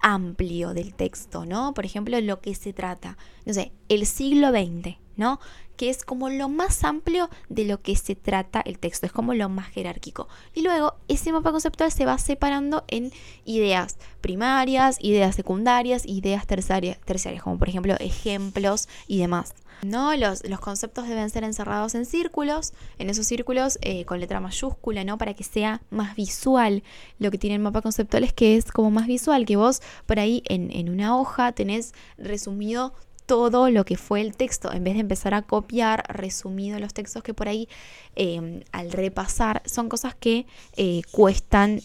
amplio 0.02 0.74
del 0.74 0.94
texto, 0.94 1.46
¿no? 1.46 1.74
Por 1.74 1.86
ejemplo, 1.86 2.20
lo 2.22 2.40
que 2.42 2.56
se 2.56 2.74
trata, 2.74 3.18
no 3.46 3.54
sé, 3.54 3.72
el 3.90 4.06
siglo 4.06 4.50
XX, 4.50 4.98
¿no? 5.16 5.40
Que 5.78 5.90
es 5.90 6.04
como 6.04 6.30
lo 6.30 6.50
más 6.50 6.84
amplio 6.84 7.30
de 7.48 7.64
lo 7.66 7.82
que 7.82 7.96
se 7.96 8.16
trata 8.16 8.62
el 8.62 8.80
texto, 8.80 9.06
es 9.06 9.12
como 9.12 9.34
lo 9.34 9.48
más 9.48 9.70
jerárquico. 9.70 10.28
Y 10.54 10.62
luego 10.62 10.96
ese 11.08 11.32
mapa 11.32 11.52
conceptual 11.52 11.92
se 11.92 12.06
va 12.06 12.18
separando 12.18 12.84
en 12.88 13.12
ideas 13.46 13.98
primarias, 14.20 14.98
ideas 15.00 15.36
secundarias, 15.36 16.06
ideas 16.06 16.46
terciarias, 16.46 17.00
terciarias 17.06 17.44
como 17.44 17.58
por 17.58 17.70
ejemplo 17.70 17.96
ejemplos 18.00 18.90
y 19.08 19.20
demás. 19.20 19.54
¿no? 19.84 20.16
Los, 20.16 20.48
los, 20.48 20.60
conceptos 20.60 21.08
deben 21.08 21.30
ser 21.30 21.44
encerrados 21.44 21.96
en 21.96 22.06
círculos, 22.06 22.74
en 22.98 23.10
esos 23.10 23.28
círculos 23.28 23.78
eh, 23.82 24.06
con 24.06 24.20
letra 24.20 24.40
mayúscula, 24.40 25.04
¿no? 25.04 25.18
Para 25.18 25.34
que 25.34 25.44
sea 25.44 25.82
más 25.90 26.16
visual. 26.16 26.84
Lo 27.20 27.32
que 27.32 27.38
tiene 27.38 27.56
el 27.56 27.62
mapa 27.62 27.82
conceptual 27.82 28.24
es 28.24 28.34
que 28.34 28.58
es 28.58 28.72
como 28.72 28.92
más 28.92 29.08
visual, 29.08 29.46
que 29.46 29.56
vos 29.56 29.82
por 30.06 30.20
ahí 30.20 30.42
en, 30.46 30.72
en 30.72 30.90
una 30.90 31.18
hoja 31.18 31.52
tenés 31.52 31.94
resumido 32.18 32.94
todo 33.28 33.70
lo 33.70 33.86
que 33.86 33.98
fue 33.98 34.22
el 34.22 34.36
texto, 34.36 34.72
en 34.72 34.84
vez 34.84 34.96
de 34.96 35.02
empezar 35.02 35.34
a 35.34 35.42
copiar 35.44 36.04
resumido 36.08 36.80
los 36.80 36.94
textos 36.94 37.22
que 37.22 37.34
por 37.34 37.50
ahí 37.50 37.68
em, 38.16 38.62
al 38.72 38.92
repasar 38.92 39.62
son 39.66 39.90
cosas 39.90 40.16
que 40.16 40.48
eh, 40.78 41.02
cuestan, 41.12 41.82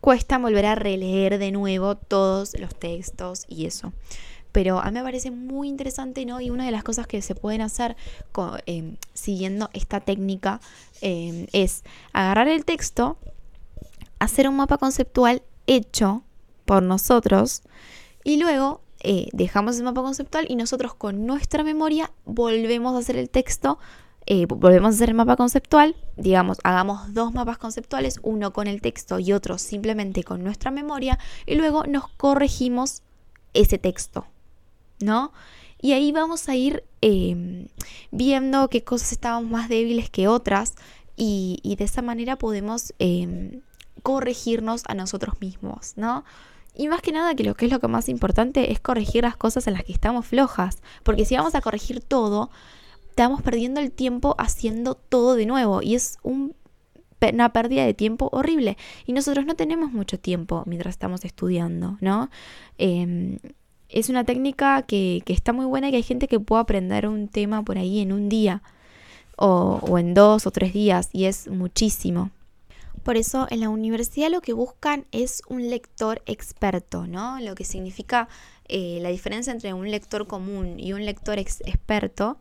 volver 0.00 0.66
a 0.66 0.74
releer 0.74 1.38
de 1.38 1.52
nuevo 1.52 1.96
todos 1.96 2.58
los 2.58 2.74
textos 2.74 3.44
y 3.46 3.66
eso. 3.66 3.92
Pero 4.50 4.80
a 4.80 4.86
mí 4.86 4.92
me 4.92 5.02
parece 5.02 5.30
muy 5.30 5.68
interesante, 5.68 6.24
¿no? 6.24 6.40
Y 6.40 6.48
una 6.48 6.64
de 6.64 6.70
las 6.70 6.82
cosas 6.82 7.06
que 7.06 7.20
se 7.20 7.34
pueden 7.34 7.60
hacer 7.60 7.94
em, 8.64 8.96
siguiendo 9.12 9.68
esta 9.74 10.00
técnica 10.00 10.62
em, 11.02 11.46
es 11.52 11.84
agarrar 12.14 12.48
el 12.48 12.64
texto, 12.64 13.18
hacer 14.18 14.48
un 14.48 14.56
mapa 14.56 14.78
conceptual 14.78 15.42
hecho 15.66 16.22
por 16.64 16.82
nosotros 16.82 17.62
y 18.24 18.38
luego 18.38 18.80
eh, 19.00 19.28
dejamos 19.32 19.76
el 19.78 19.84
mapa 19.84 20.02
conceptual 20.02 20.46
y 20.48 20.56
nosotros 20.56 20.94
con 20.94 21.26
nuestra 21.26 21.62
memoria 21.62 22.10
volvemos 22.24 22.94
a 22.94 22.98
hacer 22.98 23.16
el 23.16 23.30
texto, 23.30 23.78
eh, 24.26 24.46
volvemos 24.46 24.92
a 24.92 24.96
hacer 24.96 25.10
el 25.10 25.14
mapa 25.14 25.36
conceptual, 25.36 25.96
digamos, 26.16 26.58
hagamos 26.64 27.14
dos 27.14 27.32
mapas 27.32 27.58
conceptuales, 27.58 28.18
uno 28.22 28.52
con 28.52 28.66
el 28.66 28.80
texto 28.80 29.18
y 29.18 29.32
otro 29.32 29.56
simplemente 29.58 30.24
con 30.24 30.42
nuestra 30.42 30.70
memoria, 30.70 31.18
y 31.46 31.54
luego 31.54 31.84
nos 31.84 32.08
corregimos 32.08 33.02
ese 33.54 33.78
texto, 33.78 34.26
¿no? 35.00 35.32
Y 35.80 35.92
ahí 35.92 36.10
vamos 36.10 36.48
a 36.48 36.56
ir 36.56 36.84
em, 37.00 37.68
viendo 38.10 38.68
qué 38.68 38.82
cosas 38.82 39.12
estábamos 39.12 39.50
más 39.50 39.68
débiles 39.68 40.10
que 40.10 40.26
otras 40.26 40.74
y, 41.16 41.76
de 41.78 41.84
esa 41.84 42.02
manera 42.02 42.36
podemos 42.36 42.94
em, 42.98 43.60
corregirnos 44.02 44.82
a 44.88 44.94
nosotros 44.94 45.40
mismos, 45.40 45.92
¿no? 45.96 46.24
Y 46.78 46.86
más 46.86 47.02
que 47.02 47.10
nada 47.10 47.34
que 47.34 47.42
lo 47.42 47.56
que 47.56 47.66
es 47.66 47.72
lo 47.72 47.80
que 47.80 47.88
más 47.88 48.08
importante 48.08 48.70
es 48.70 48.78
corregir 48.78 49.24
las 49.24 49.36
cosas 49.36 49.66
en 49.66 49.74
las 49.74 49.82
que 49.82 49.92
estamos 49.92 50.24
flojas. 50.26 50.78
Porque 51.02 51.24
si 51.24 51.36
vamos 51.36 51.56
a 51.56 51.60
corregir 51.60 52.00
todo, 52.00 52.50
estamos 53.10 53.42
perdiendo 53.42 53.80
el 53.80 53.90
tiempo 53.90 54.36
haciendo 54.38 54.94
todo 54.94 55.34
de 55.34 55.44
nuevo. 55.44 55.82
Y 55.82 55.96
es 55.96 56.18
una 56.22 57.52
pérdida 57.52 57.84
de 57.84 57.94
tiempo 57.94 58.28
horrible. 58.30 58.76
Y 59.06 59.12
nosotros 59.12 59.44
no 59.44 59.56
tenemos 59.56 59.90
mucho 59.90 60.20
tiempo 60.20 60.62
mientras 60.66 60.94
estamos 60.94 61.24
estudiando, 61.24 61.98
¿no? 62.00 62.30
Em, 62.78 63.38
es 63.88 64.08
una 64.08 64.22
técnica 64.22 64.82
que, 64.82 65.24
está 65.26 65.52
muy 65.52 65.66
buena 65.66 65.88
y 65.88 65.90
que 65.90 65.96
hay 65.96 66.04
gente 66.04 66.28
que 66.28 66.38
puede 66.38 66.62
aprender 66.62 67.08
un 67.08 67.26
tema 67.26 67.64
por 67.64 67.76
ahí 67.76 67.98
en 67.98 68.12
un 68.12 68.28
día. 68.28 68.62
O, 69.36 69.80
o 69.82 69.98
en 69.98 70.14
dos 70.14 70.46
o 70.46 70.52
tres 70.52 70.72
días. 70.72 71.10
Y 71.12 71.24
es 71.24 71.48
muchísimo. 71.48 72.30
Por 73.08 73.16
eso 73.16 73.46
en 73.48 73.60
la 73.60 73.70
universidad 73.70 74.30
lo 74.30 74.42
que 74.42 74.52
buscan 74.52 75.06
es 75.12 75.40
un 75.48 75.70
lector 75.70 76.20
experto, 76.26 77.06
¿no? 77.06 77.40
Lo 77.40 77.54
que 77.54 77.64
significa 77.64 78.28
eh, 78.66 78.98
la 79.00 79.08
diferencia 79.08 79.50
entre 79.50 79.72
un 79.72 79.90
lector 79.90 80.26
común 80.26 80.78
y 80.78 80.92
un 80.92 81.06
lector 81.06 81.38
experto 81.38 82.36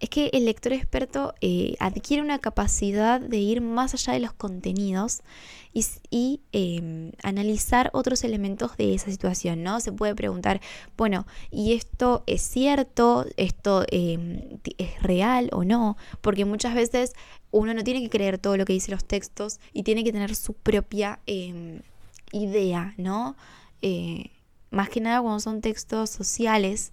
es 0.00 0.08
que 0.08 0.30
el 0.32 0.46
lector 0.46 0.72
experto 0.72 1.34
eh, 1.42 1.76
adquiere 1.78 2.22
una 2.22 2.38
capacidad 2.38 3.20
de 3.20 3.36
ir 3.36 3.60
más 3.60 3.92
allá 3.92 4.14
de 4.14 4.20
los 4.20 4.32
contenidos 4.32 5.20
y, 6.10 6.40
em, 6.52 7.12
analizar 7.22 7.90
otros 7.92 8.24
elementos 8.24 8.76
de 8.76 8.94
esa 8.94 9.10
situación, 9.10 9.62
¿no? 9.62 9.78
Se 9.80 9.92
puede 9.92 10.14
preguntar, 10.14 10.60
bueno, 10.96 11.26
¿y 11.50 11.74
esto 11.74 12.24
es 12.26 12.40
cierto? 12.42 13.26
¿Esto 13.36 13.84
em, 13.90 14.58
es 14.78 15.02
real 15.02 15.50
o 15.52 15.64
no? 15.64 15.96
Porque 16.22 16.46
muchas 16.46 16.74
veces 16.74 17.12
uno 17.50 17.74
no 17.74 17.84
tiene 17.84 18.00
que 18.00 18.10
creer 18.10 18.38
todo 18.38 18.56
lo 18.56 18.64
que 18.64 18.72
dicen 18.72 18.92
los 18.92 19.04
textos 19.04 19.60
y 19.72 19.82
tiene 19.82 20.02
que 20.02 20.12
tener 20.12 20.34
su 20.34 20.54
propia 20.54 21.20
em, 21.26 21.82
idea, 22.32 22.94
¿no? 22.96 23.36
Eh, 23.82 24.30
más 24.70 24.88
que 24.88 25.00
nada 25.00 25.20
cuando 25.20 25.40
son 25.40 25.60
textos 25.60 26.10
sociales 26.10 26.92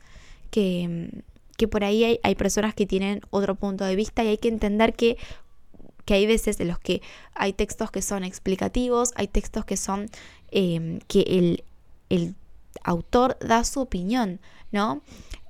que 0.51 1.23
que 1.57 1.67
por 1.67 1.83
ahí 1.83 2.19
hay, 2.21 2.35
personas 2.35 2.73
que 2.73 2.85
tienen 2.85 3.21
otro 3.29 3.55
punto 3.55 3.83
de 3.83 3.95
vista 3.95 4.23
y 4.23 4.27
hay 4.27 4.37
que 4.37 4.47
entender 4.47 4.93
que, 4.93 5.17
que 6.05 6.13
hay 6.13 6.25
veces 6.25 6.59
en 6.59 6.67
los 6.69 6.79
que 6.79 7.01
hay 7.33 7.53
textos 7.53 7.91
que 7.91 8.01
son 8.01 8.23
explicativos, 8.23 9.11
hay 9.15 9.27
textos 9.27 9.65
que 9.65 9.75
son 9.75 10.09
em, 10.51 10.99
que 11.07 11.21
el, 11.21 11.63
el, 12.09 12.35
autor 12.83 13.37
da 13.39 13.63
su 13.63 13.81
opinión, 13.81 14.39
¿no? 14.71 15.01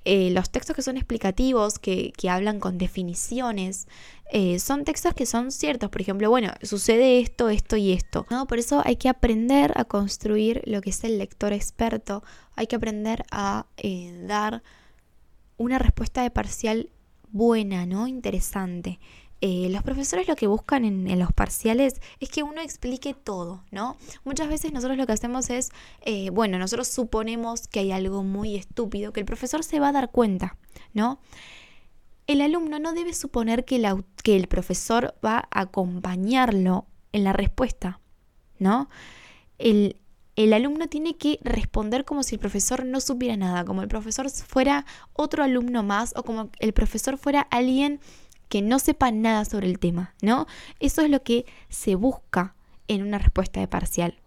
Eh, 0.05 0.31
los 0.31 0.49
textos 0.49 0.73
que 0.73 0.81
son 0.81 0.95
explicativos, 0.95 1.77
que, 1.77 2.13
que 2.15 2.29
hablan 2.29 2.61
con 2.61 2.77
definiciones, 2.77 3.87
eh, 4.31 4.59
son 4.59 4.85
textos 4.85 5.13
que 5.13 5.25
son 5.25 5.51
ciertos. 5.51 5.89
Por 5.89 6.01
ejemplo, 6.01 6.29
bueno, 6.29 6.53
sucede 6.61 7.19
esto, 7.19 7.49
esto 7.49 7.77
y 7.77 7.93
esto. 7.93 8.25
¿no? 8.29 8.47
Por 8.47 8.59
eso 8.59 8.81
hay 8.85 8.97
que 8.97 9.09
aprender 9.09 9.73
a 9.75 9.85
construir 9.85 10.61
lo 10.65 10.81
que 10.81 10.89
es 10.89 11.03
el 11.03 11.17
lector 11.17 11.53
experto. 11.53 12.23
Hay 12.55 12.67
que 12.67 12.75
aprender 12.75 13.25
a 13.31 13.65
eh, 13.77 14.17
dar 14.25 14.63
una 15.57 15.79
respuesta 15.79 16.21
de 16.21 16.31
parcial 16.31 16.89
buena, 17.29 17.85
¿no? 17.85 18.07
Interesante. 18.07 18.99
Eh, 19.39 19.67
los 19.69 19.83
profesores 19.83 20.27
lo 20.27 20.35
que 20.35 20.47
buscan 20.47 20.83
en, 20.83 21.19
los 21.19 21.31
parciales 21.31 22.01
es 22.19 22.29
que 22.29 22.41
uno 22.41 22.59
explique 22.61 23.13
todo, 23.13 23.63
¿no? 23.69 23.95
Muchas 24.23 24.49
veces 24.49 24.73
nosotros 24.73 24.97
lo 24.97 25.05
que 25.05 25.13
hacemos 25.13 25.51
es, 25.51 25.69
eh, 26.01 26.31
bueno, 26.31 26.57
nosotros 26.57 26.87
suponemos 26.87 27.67
que 27.67 27.81
hay 27.81 27.91
algo 27.91 28.23
muy 28.23 28.55
estúpido, 28.55 29.13
que 29.13 29.19
el 29.19 29.27
profesor 29.27 29.63
se 29.63 29.79
va 29.79 29.89
a 29.89 29.91
dar 29.91 30.11
cuenta, 30.11 30.57
¿no? 30.93 31.19
El 32.25 32.41
alumno 32.41 32.79
no 32.79 32.93
debe 32.93 33.13
suponer 33.13 33.63
que, 33.63 33.79
que 34.23 34.35
el 34.35 34.47
profesor 34.47 35.15
va 35.23 35.47
a 35.51 35.61
acompañarlo 35.61 36.87
en 37.11 37.23
la 37.23 37.33
respuesta, 37.33 38.01
¿no? 38.57 38.89
El, 39.59 39.97
el 40.37 40.53
alumno 40.53 40.87
tiene 40.87 41.17
que 41.17 41.39
responder 41.43 42.05
como 42.05 42.21
si 42.21 42.35
el 42.35 42.39
profesor 42.39 42.85
no 42.85 43.01
supiera 43.01 43.35
nada, 43.35 43.65
como 43.65 43.81
el 43.81 43.87
profesor 43.87 44.29
fuera 44.29 44.85
otro 45.13 45.43
alumno 45.43 45.81
más 45.81 46.13
o 46.15 46.23
como 46.23 46.51
el 46.59 46.73
profesor 46.73 47.17
fuera 47.17 47.41
alguien 47.41 47.99
que 48.47 48.61
no 48.61 48.77
sepa 48.77 49.11
nada 49.11 49.45
sobre 49.45 49.67
el 49.67 49.79
tema, 49.79 50.13
¿no? 50.21 50.45
Eso 50.79 51.01
es 51.01 51.09
lo 51.09 51.23
que 51.23 51.45
se 51.69 51.95
busca 51.95 52.55
en 52.87 53.01
una 53.01 53.17
respuesta 53.17 53.59
de 53.59 53.67
parcial. 53.67 54.19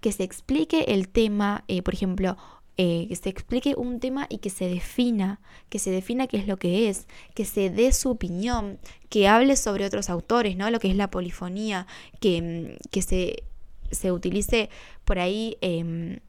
Que 0.00 0.12
se 0.12 0.22
explique 0.22 0.84
el 0.88 1.08
tema, 1.08 1.64
eh, 1.66 1.82
por 1.82 1.94
ejemplo, 1.94 2.36
eh, 2.76 3.06
que 3.08 3.16
se 3.16 3.28
explique 3.28 3.74
un 3.76 3.98
tema 3.98 4.26
y 4.30 4.38
que 4.38 4.50
se 4.50 4.68
defina, 4.68 5.40
que 5.68 5.80
se 5.80 5.90
defina 5.90 6.28
qué 6.28 6.38
es 6.38 6.46
lo 6.46 6.58
que 6.58 6.88
es, 6.88 7.08
que 7.34 7.44
se 7.44 7.70
dé 7.70 7.92
su 7.92 8.08
opinión, 8.08 8.78
que 9.08 9.26
hable 9.26 9.56
sobre 9.56 9.84
otros 9.84 10.10
autores, 10.10 10.56
¿no? 10.56 10.70
Lo 10.70 10.78
que 10.78 10.88
es 10.88 10.96
la 10.96 11.10
polifonía, 11.10 11.88
que, 12.20 12.40
mm, 12.40 12.88
que 12.90 13.02
se 13.02 13.42
se 13.90 14.12
utilice 14.12 14.70
por 15.04 15.18
ahí 15.18 15.56
em, 15.60 16.20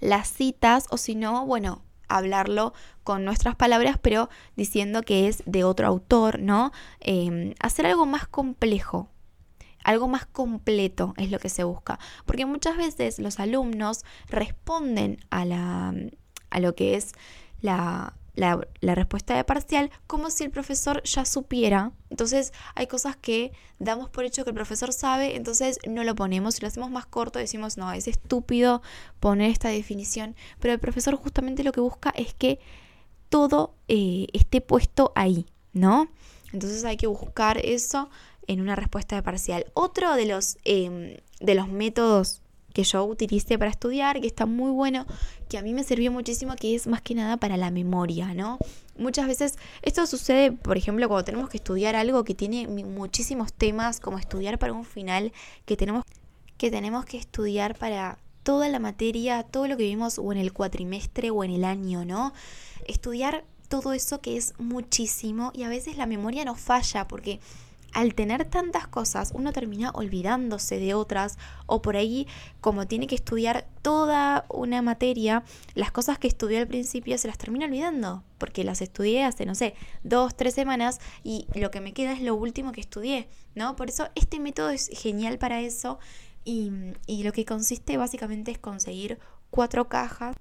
las 0.00 0.28
citas 0.28 0.86
o 0.90 0.96
si 0.96 1.14
no, 1.14 1.46
bueno, 1.46 1.82
hablarlo 2.08 2.72
con 3.04 3.24
nuestras 3.24 3.54
palabras, 3.54 3.98
pero 4.00 4.28
diciendo 4.56 5.02
que 5.02 5.28
es 5.28 5.42
de 5.46 5.64
otro 5.64 5.86
autor, 5.86 6.40
¿no? 6.40 6.72
Em, 7.00 7.54
hacer 7.60 7.86
algo 7.86 8.06
más 8.06 8.26
complejo, 8.26 9.10
algo 9.84 10.08
más 10.08 10.26
completo 10.26 11.14
es 11.16 11.30
lo 11.30 11.38
que 11.38 11.48
se 11.48 11.64
busca, 11.64 11.98
porque 12.26 12.46
muchas 12.46 12.76
veces 12.76 13.18
los 13.18 13.40
alumnos 13.40 14.04
responden 14.28 15.18
a, 15.30 15.44
la, 15.44 15.94
a 16.50 16.60
lo 16.60 16.74
que 16.74 16.96
es 16.96 17.12
la, 17.60 18.14
la, 18.38 18.94
respuesta 18.94 19.36
de 19.36 19.44
parcial 19.44 19.90
como 20.06 20.30
si 20.30 20.44
el 20.44 20.50
profesor 20.50 21.02
ya 21.02 21.24
supiera. 21.24 21.92
Entonces 22.10 22.52
hay 22.74 22.86
cosas 22.86 23.16
que 23.16 23.52
damos 23.78 24.08
por 24.08 24.24
hecho 24.24 24.44
que 24.44 24.50
el 24.50 24.54
profesor 24.54 24.92
sabe, 24.92 25.36
entonces 25.36 25.78
no 25.88 26.04
lo 26.04 26.14
ponemos. 26.14 26.54
Si 26.54 26.62
lo 26.62 26.68
hacemos 26.68 26.90
más 26.90 27.06
corto 27.06 27.38
decimos, 27.38 27.76
no, 27.76 27.92
es 27.92 28.06
estúpido 28.06 28.82
poner 29.20 29.50
esta 29.50 29.68
definición. 29.68 30.36
Pero 30.60 30.72
el 30.72 30.80
profesor 30.80 31.16
justamente 31.16 31.64
lo 31.64 31.72
que 31.72 31.80
busca 31.80 32.10
es 32.10 32.32
que 32.32 32.60
todo 33.28 33.74
eh, 33.88 34.26
esté 34.32 34.60
puesto 34.60 35.12
ahí, 35.14 35.46
¿no? 35.72 36.08
Entonces 36.52 36.84
hay 36.84 36.96
que 36.96 37.06
buscar 37.06 37.58
eso 37.58 38.08
en 38.46 38.60
una 38.60 38.76
respuesta 38.76 39.16
de 39.16 39.22
parcial. 39.22 39.66
Otro 39.74 40.14
de 40.14 40.26
los, 40.26 40.56
em, 40.64 41.16
de 41.40 41.54
los 41.54 41.68
métodos 41.68 42.40
que 42.78 42.84
yo 42.84 43.02
utilicé 43.02 43.58
para 43.58 43.72
estudiar, 43.72 44.20
que 44.20 44.28
está 44.28 44.46
muy 44.46 44.70
bueno, 44.70 45.04
que 45.48 45.58
a 45.58 45.62
mí 45.62 45.74
me 45.74 45.82
sirvió 45.82 46.12
muchísimo, 46.12 46.54
que 46.54 46.76
es 46.76 46.86
más 46.86 47.02
que 47.02 47.12
nada 47.16 47.36
para 47.36 47.56
la 47.56 47.72
memoria, 47.72 48.34
¿no? 48.34 48.58
Muchas 48.96 49.26
veces 49.26 49.58
esto 49.82 50.06
sucede, 50.06 50.52
por 50.52 50.76
ejemplo, 50.76 51.08
cuando 51.08 51.24
tenemos 51.24 51.50
que 51.50 51.56
estudiar 51.56 51.96
algo 51.96 52.22
que 52.22 52.36
tiene 52.36 52.68
muchísimos 52.68 53.52
temas, 53.52 53.98
como 53.98 54.16
estudiar 54.16 54.60
para 54.60 54.74
un 54.74 54.84
final, 54.84 55.32
que 55.64 55.76
tenemos 55.76 56.04
que, 56.56 56.70
tenemos 56.70 57.04
que 57.04 57.16
estudiar 57.16 57.76
para 57.76 58.20
toda 58.44 58.68
la 58.68 58.78
materia, 58.78 59.42
todo 59.42 59.66
lo 59.66 59.76
que 59.76 59.82
vimos 59.82 60.20
o 60.20 60.30
en 60.30 60.38
el 60.38 60.52
cuatrimestre 60.52 61.30
o 61.32 61.42
en 61.42 61.50
el 61.50 61.64
año, 61.64 62.04
¿no? 62.04 62.32
Estudiar 62.86 63.44
todo 63.66 63.92
eso 63.92 64.20
que 64.20 64.36
es 64.36 64.54
muchísimo 64.60 65.50
y 65.52 65.64
a 65.64 65.68
veces 65.68 65.96
la 65.96 66.06
memoria 66.06 66.44
nos 66.44 66.60
falla 66.60 67.08
porque 67.08 67.40
al 67.92 68.14
tener 68.14 68.44
tantas 68.44 68.86
cosas, 68.86 69.32
uno 69.34 69.52
termina 69.52 69.90
olvidándose 69.90 70.78
de 70.78 70.94
otras 70.94 71.38
o 71.66 71.82
por 71.82 71.96
ahí, 71.96 72.26
como 72.60 72.86
tiene 72.86 73.06
que 73.06 73.14
estudiar 73.14 73.66
toda 73.82 74.44
una 74.48 74.82
materia, 74.82 75.44
las 75.74 75.90
cosas 75.90 76.18
que 76.18 76.28
estudió 76.28 76.58
al 76.58 76.66
principio 76.66 77.16
se 77.18 77.28
las 77.28 77.38
termina 77.38 77.66
olvidando, 77.66 78.22
porque 78.38 78.64
las 78.64 78.82
estudié 78.82 79.24
hace, 79.24 79.46
no 79.46 79.54
sé, 79.54 79.74
dos, 80.02 80.36
tres 80.36 80.54
semanas 80.54 81.00
y 81.22 81.46
lo 81.54 81.70
que 81.70 81.80
me 81.80 81.92
queda 81.92 82.12
es 82.12 82.20
lo 82.20 82.34
último 82.34 82.72
que 82.72 82.80
estudié, 82.80 83.28
¿no? 83.54 83.76
Por 83.76 83.88
eso 83.88 84.08
este 84.14 84.38
método 84.40 84.70
es 84.70 84.88
genial 84.92 85.38
para 85.38 85.60
eso 85.60 85.98
y, 86.44 86.70
y 87.06 87.22
lo 87.24 87.32
que 87.32 87.44
consiste 87.44 87.96
básicamente 87.96 88.50
es 88.50 88.58
conseguir 88.58 89.18
cuatro 89.50 89.88
cajas 89.88 90.36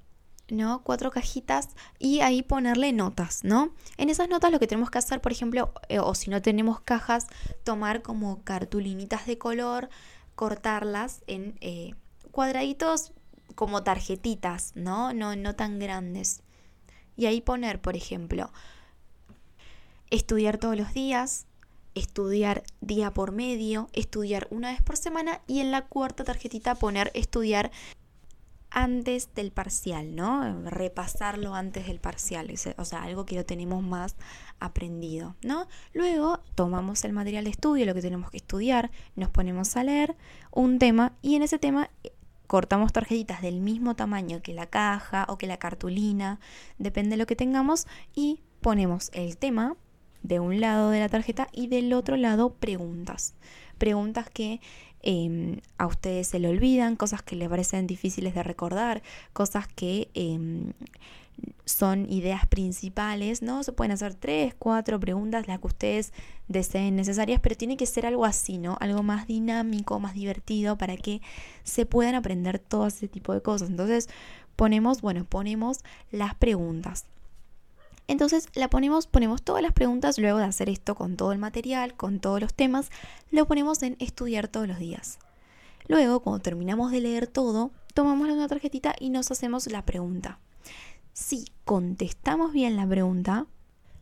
¿no? 0.50 0.84
Cuatro 0.84 1.12
cajitas 1.12 1.70
y 2.00 2.22
ahí 2.22 2.42
ponerle 2.42 2.94
notas, 2.94 3.44
¿no? 3.44 3.74
En 3.98 4.10
esas 4.10 4.30
notas 4.30 4.52
lo 4.52 4.60
que 4.60 4.68
tenemos 4.68 4.90
que 4.90 5.00
hacer, 5.00 5.22
por 5.22 5.32
ejemplo, 5.32 5.74
eh, 5.90 6.00
o 6.00 6.16
si 6.16 6.30
no 6.30 6.42
tenemos 6.42 6.80
cajas, 6.80 7.28
tomar 7.64 8.02
como 8.02 8.44
cartulinitas 8.44 9.26
de 9.26 9.38
color, 9.38 9.90
cortarlas 10.36 11.24
en 11.28 11.58
eh, 11.62 11.96
cuadraditos 12.32 13.14
como 13.56 13.84
tarjetitas, 13.84 14.72
¿no? 14.76 15.14
¿no? 15.14 15.36
No 15.36 15.56
tan 15.56 15.80
grandes. 15.80 16.42
Y 17.16 17.26
ahí 17.26 17.42
poner, 17.42 17.82
por 17.82 17.96
ejemplo, 17.96 18.52
estudiar 20.10 20.58
todos 20.58 20.78
los 20.78 20.94
días, 20.94 21.48
estudiar 21.96 22.64
día 22.80 23.14
por 23.14 23.32
medio, 23.32 23.90
estudiar 23.94 24.48
una 24.52 24.72
vez 24.72 24.82
por 24.82 24.98
semana 24.98 25.42
y 25.48 25.60
en 25.60 25.72
la 25.72 25.88
cuarta 25.88 26.24
tarjetita 26.24 26.76
poner 26.76 27.12
estudiar 27.16 27.72
antes 28.78 29.34
del 29.34 29.52
parcial, 29.52 30.16
¿no? 30.16 30.62
Repasarlo 30.70 31.56
antes 31.56 31.88
del 31.88 32.00
parcial, 32.00 32.54
o 32.78 32.86
sea, 32.86 33.02
algo 33.02 33.26
que 33.26 33.36
lo 33.36 33.44
tenemos 33.44 33.82
más 33.82 34.16
aprendido, 34.60 35.36
¿no? 35.42 35.68
Luego 35.94 36.42
tomamos 36.54 37.04
el 37.04 37.12
material 37.12 37.46
de 37.46 37.50
estudio, 37.50 37.88
lo 37.88 37.96
que 37.96 38.04
tenemos 38.04 38.30
que 38.30 38.38
estudiar, 38.38 38.92
nos 39.16 39.30
ponemos 39.30 39.76
a 39.78 39.84
leer 39.84 40.16
un 40.52 40.78
tema 40.78 41.14
y 41.24 41.34
en 41.34 41.42
ese 41.42 41.58
tema 41.58 41.90
eh, 42.04 42.12
cortamos 42.46 42.94
tarjetitas 42.94 43.42
del 43.42 43.62
mismo 43.62 43.96
tamaño 43.96 44.44
que 44.44 44.54
la 44.54 44.68
caja 44.68 45.26
o 45.28 45.40
que 45.40 45.48
la 45.48 45.58
cartulina, 45.58 46.40
depende 46.78 47.12
de 47.12 47.18
lo 47.18 47.26
que 47.26 47.36
tengamos, 47.36 47.88
y 48.14 48.42
ponemos 48.62 49.10
el 49.14 49.38
tema 49.38 49.76
de 50.22 50.40
un 50.40 50.62
lado 50.62 50.92
de 50.92 51.00
la 51.00 51.10
tarjeta 51.10 51.48
y 51.52 51.66
del 51.66 51.94
otro 51.94 52.16
lado 52.16 52.54
preguntas. 52.54 53.34
Preguntas 53.80 54.30
que 54.30 54.62
Em, 55.10 55.62
a 55.78 55.88
ustedes 55.88 56.28
se 56.28 56.38
le 56.38 56.50
olvidan, 56.50 56.98
cosas 56.98 57.22
que 57.22 57.38
les 57.38 57.48
parecen 57.48 57.88
difíciles 57.88 58.36
de 58.36 58.44
recordar, 58.44 59.02
cosas 59.32 59.66
que 59.66 60.10
em, 60.14 60.74
son 61.64 62.12
ideas 62.12 62.46
principales, 62.46 63.42
¿no? 63.42 63.64
Se 63.64 63.72
pueden 63.72 63.94
hacer 63.94 64.16
tres, 64.16 64.54
cuatro 64.60 65.00
preguntas, 65.00 65.48
las 65.48 65.60
que 65.62 65.68
ustedes 65.68 66.12
deseen 66.50 66.98
necesarias, 66.98 67.40
pero 67.42 67.56
tiene 67.56 67.78
que 67.78 67.86
ser 67.86 68.06
algo 68.06 68.26
así, 68.26 68.58
¿no? 68.58 68.76
Algo 68.82 69.02
más 69.02 69.28
dinámico, 69.28 69.98
más 70.02 70.14
divertido 70.14 70.78
para 70.78 70.98
que 70.98 71.22
se 71.64 71.86
puedan 71.86 72.16
aprender 72.16 72.60
todo 72.60 72.88
ese 72.88 73.08
tipo 73.08 73.34
de 73.34 73.42
cosas. 73.42 73.70
Entonces, 73.70 74.10
ponemos, 74.58 75.00
bueno, 75.02 75.24
ponemos 75.24 75.80
las 76.12 76.36
preguntas. 76.36 77.06
Entonces 78.08 78.48
la 78.56 78.70
ponemos, 78.70 79.08
ponemos 79.08 79.42
todas 79.42 79.62
las 79.62 79.74
preguntas 79.74 80.18
luego 80.18 80.38
de 80.38 80.46
hacer 80.46 80.70
esto 80.70 80.96
con 80.96 81.18
todo 81.18 81.34
el 81.34 81.40
material, 81.40 81.94
con 81.96 82.20
todos 82.20 82.40
los 82.40 82.54
temas, 82.54 82.90
lo 83.32 83.46
ponemos 83.48 83.84
en 83.84 83.98
estudiar 84.00 84.48
todos 84.48 84.68
los 84.68 84.80
días. 84.80 85.20
Luego, 85.88 86.22
cuando 86.22 86.42
terminamos 86.42 86.92
de 86.92 87.02
leer 87.02 87.28
todo, 87.28 87.72
tomamos 87.94 88.30
una 88.30 88.48
tarjetita 88.48 88.96
y 89.00 89.10
nos 89.10 89.32
hacemos 89.32 89.68
la 89.68 89.86
pregunta. 89.86 90.40
Si 91.14 91.46
contestamos 91.66 92.54
bien 92.54 92.76
la 92.76 92.88
pregunta, 92.88 93.48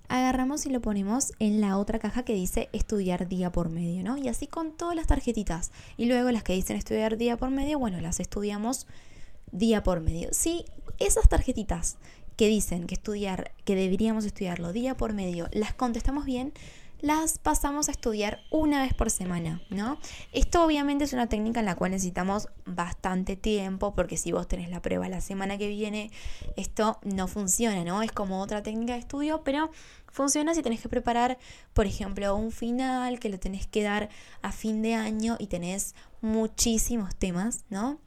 agarramos 0.07 0.65
y 0.65 0.69
lo 0.69 0.81
ponemos 0.81 1.33
en 1.39 1.61
la 1.61 1.77
otra 1.77 1.99
caja 1.99 2.23
que 2.23 2.33
dice 2.33 2.69
estudiar 2.73 3.27
día 3.27 3.51
por 3.51 3.69
medio, 3.69 4.03
¿no? 4.03 4.17
Y 4.17 4.27
así 4.27 4.47
con 4.47 4.71
todas 4.71 4.95
las 4.95 5.07
tarjetitas. 5.07 5.71
Y 5.97 6.05
luego 6.05 6.31
las 6.31 6.43
que 6.43 6.53
dicen 6.53 6.77
estudiar 6.77 7.17
día 7.17 7.37
por 7.37 7.51
medio, 7.51 7.79
bueno, 7.79 8.01
las 8.01 8.19
estudiamos 8.19 8.87
día 9.51 9.83
por 9.83 10.01
medio. 10.01 10.29
Si 10.31 10.65
esas 10.99 11.29
tarjetitas 11.29 11.97
que 12.35 12.47
dicen 12.47 12.87
que 12.87 12.95
estudiar, 12.95 13.51
que 13.63 13.75
deberíamos 13.75 14.25
estudiarlo 14.25 14.73
día 14.73 14.95
por 14.95 15.13
medio, 15.13 15.47
las 15.51 15.73
contestamos 15.73 16.25
bien, 16.25 16.53
las 17.01 17.37
pasamos 17.37 17.87
a 17.87 17.91
estudiar 17.91 18.41
una 18.49 18.81
vez 18.81 18.93
por 18.93 19.11
semana, 19.11 19.61
¿no? 19.69 19.99
Esto 20.31 20.63
obviamente 20.63 21.03
es 21.03 21.13
una 21.13 21.27
técnica 21.27 21.59
en 21.59 21.65
la 21.65 21.75
cual 21.75 21.91
necesitamos 21.91 22.47
bastante 22.65 23.35
tiempo, 23.35 23.93
porque 23.93 24.17
si 24.17 24.31
vos 24.31 24.47
tenés 24.47 24.69
la 24.69 24.81
prueba 24.81 25.07
la 25.09 25.21
semana 25.21 25.57
que 25.57 25.67
viene, 25.67 26.09
esto 26.55 26.99
no 27.03 27.27
funciona, 27.27 27.83
¿no? 27.83 28.01
Es 28.01 28.11
como 28.11 28.41
otra 28.41 28.63
técnica 28.63 28.93
de 28.93 28.99
estudio, 28.99 29.43
pero 29.43 29.69
funciona 30.07 30.53
si 30.53 30.63
tenés 30.63 30.81
que 30.81 30.89
preparar, 30.89 31.37
por 31.73 31.85
ejemplo, 31.85 32.35
un 32.35 32.51
final 32.51 33.19
que 33.19 33.29
lo 33.29 33.39
tenés 33.39 33.67
que 33.67 33.83
dar 33.83 34.09
a 34.41 34.51
fin 34.51 34.81
de 34.81 34.95
año 34.95 35.35
y 35.37 35.47
tenés 35.47 35.95
muchísimos 36.21 37.15
temas, 37.15 37.65
¿no? 37.69 37.99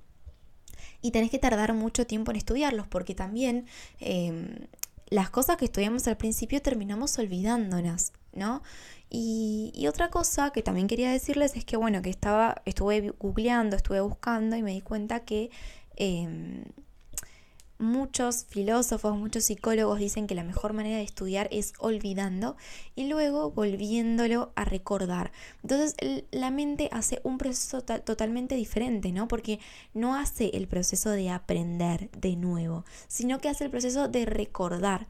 Y 1.02 1.10
tenés 1.10 1.30
que 1.30 1.38
tardar 1.38 1.74
mucho 1.74 2.06
tiempo 2.06 2.30
en 2.30 2.36
estudiarlos 2.36 2.86
porque 2.86 3.14
también 3.14 3.66
em, 4.00 4.66
las 5.10 5.30
cosas 5.30 5.56
que 5.56 5.64
estudiamos 5.66 6.06
al 6.06 6.16
principio 6.16 6.60
terminamos 6.60 7.18
olvidándonos, 7.18 8.12
¿no? 8.32 8.62
Y, 9.10 9.86
otra 9.88 10.10
cosa 10.10 10.50
que 10.50 10.62
también 10.62 10.86
quería 10.86 11.10
decirles 11.10 11.56
es 11.56 11.64
que, 11.64 11.78
bueno, 11.78 12.02
que 12.02 12.10
estaba, 12.10 12.60
estuve 12.66 13.14
googleando, 13.18 13.76
estuve 13.76 14.00
buscando 14.00 14.56
y 14.56 14.62
me 14.62 14.72
di 14.72 14.82
cuenta 14.82 15.20
que... 15.20 15.50
Em, 15.96 16.64
muchos 17.78 18.44
filósofos, 18.46 19.16
muchos 19.16 19.44
psicólogos 19.44 19.98
dicen 19.98 20.26
que 20.26 20.34
la 20.34 20.44
mejor 20.44 20.72
manera 20.72 20.96
de 20.96 21.02
estudiar 21.02 21.48
es 21.50 21.72
olvidando 21.78 22.56
y 22.94 23.06
luego 23.06 23.50
volviéndolo 23.50 24.52
a 24.56 24.64
recordar. 24.64 25.32
Entonces 25.62 25.94
la 26.30 26.50
mente 26.50 26.88
hace 26.92 27.20
un 27.22 27.38
proceso 27.38 27.82
totalmente 27.82 28.56
diferente, 28.56 29.12
¿no? 29.12 29.28
Porque 29.28 29.60
no 29.94 30.16
hace 30.16 30.50
el 30.54 30.66
proceso 30.66 31.10
de 31.10 31.30
aprender 31.30 32.10
de 32.12 32.36
nuevo, 32.36 32.84
sino 33.06 33.38
que 33.38 33.48
hace 33.48 33.64
el 33.64 33.70
proceso 33.70 34.08
de 34.08 34.26
recordar 34.26 35.06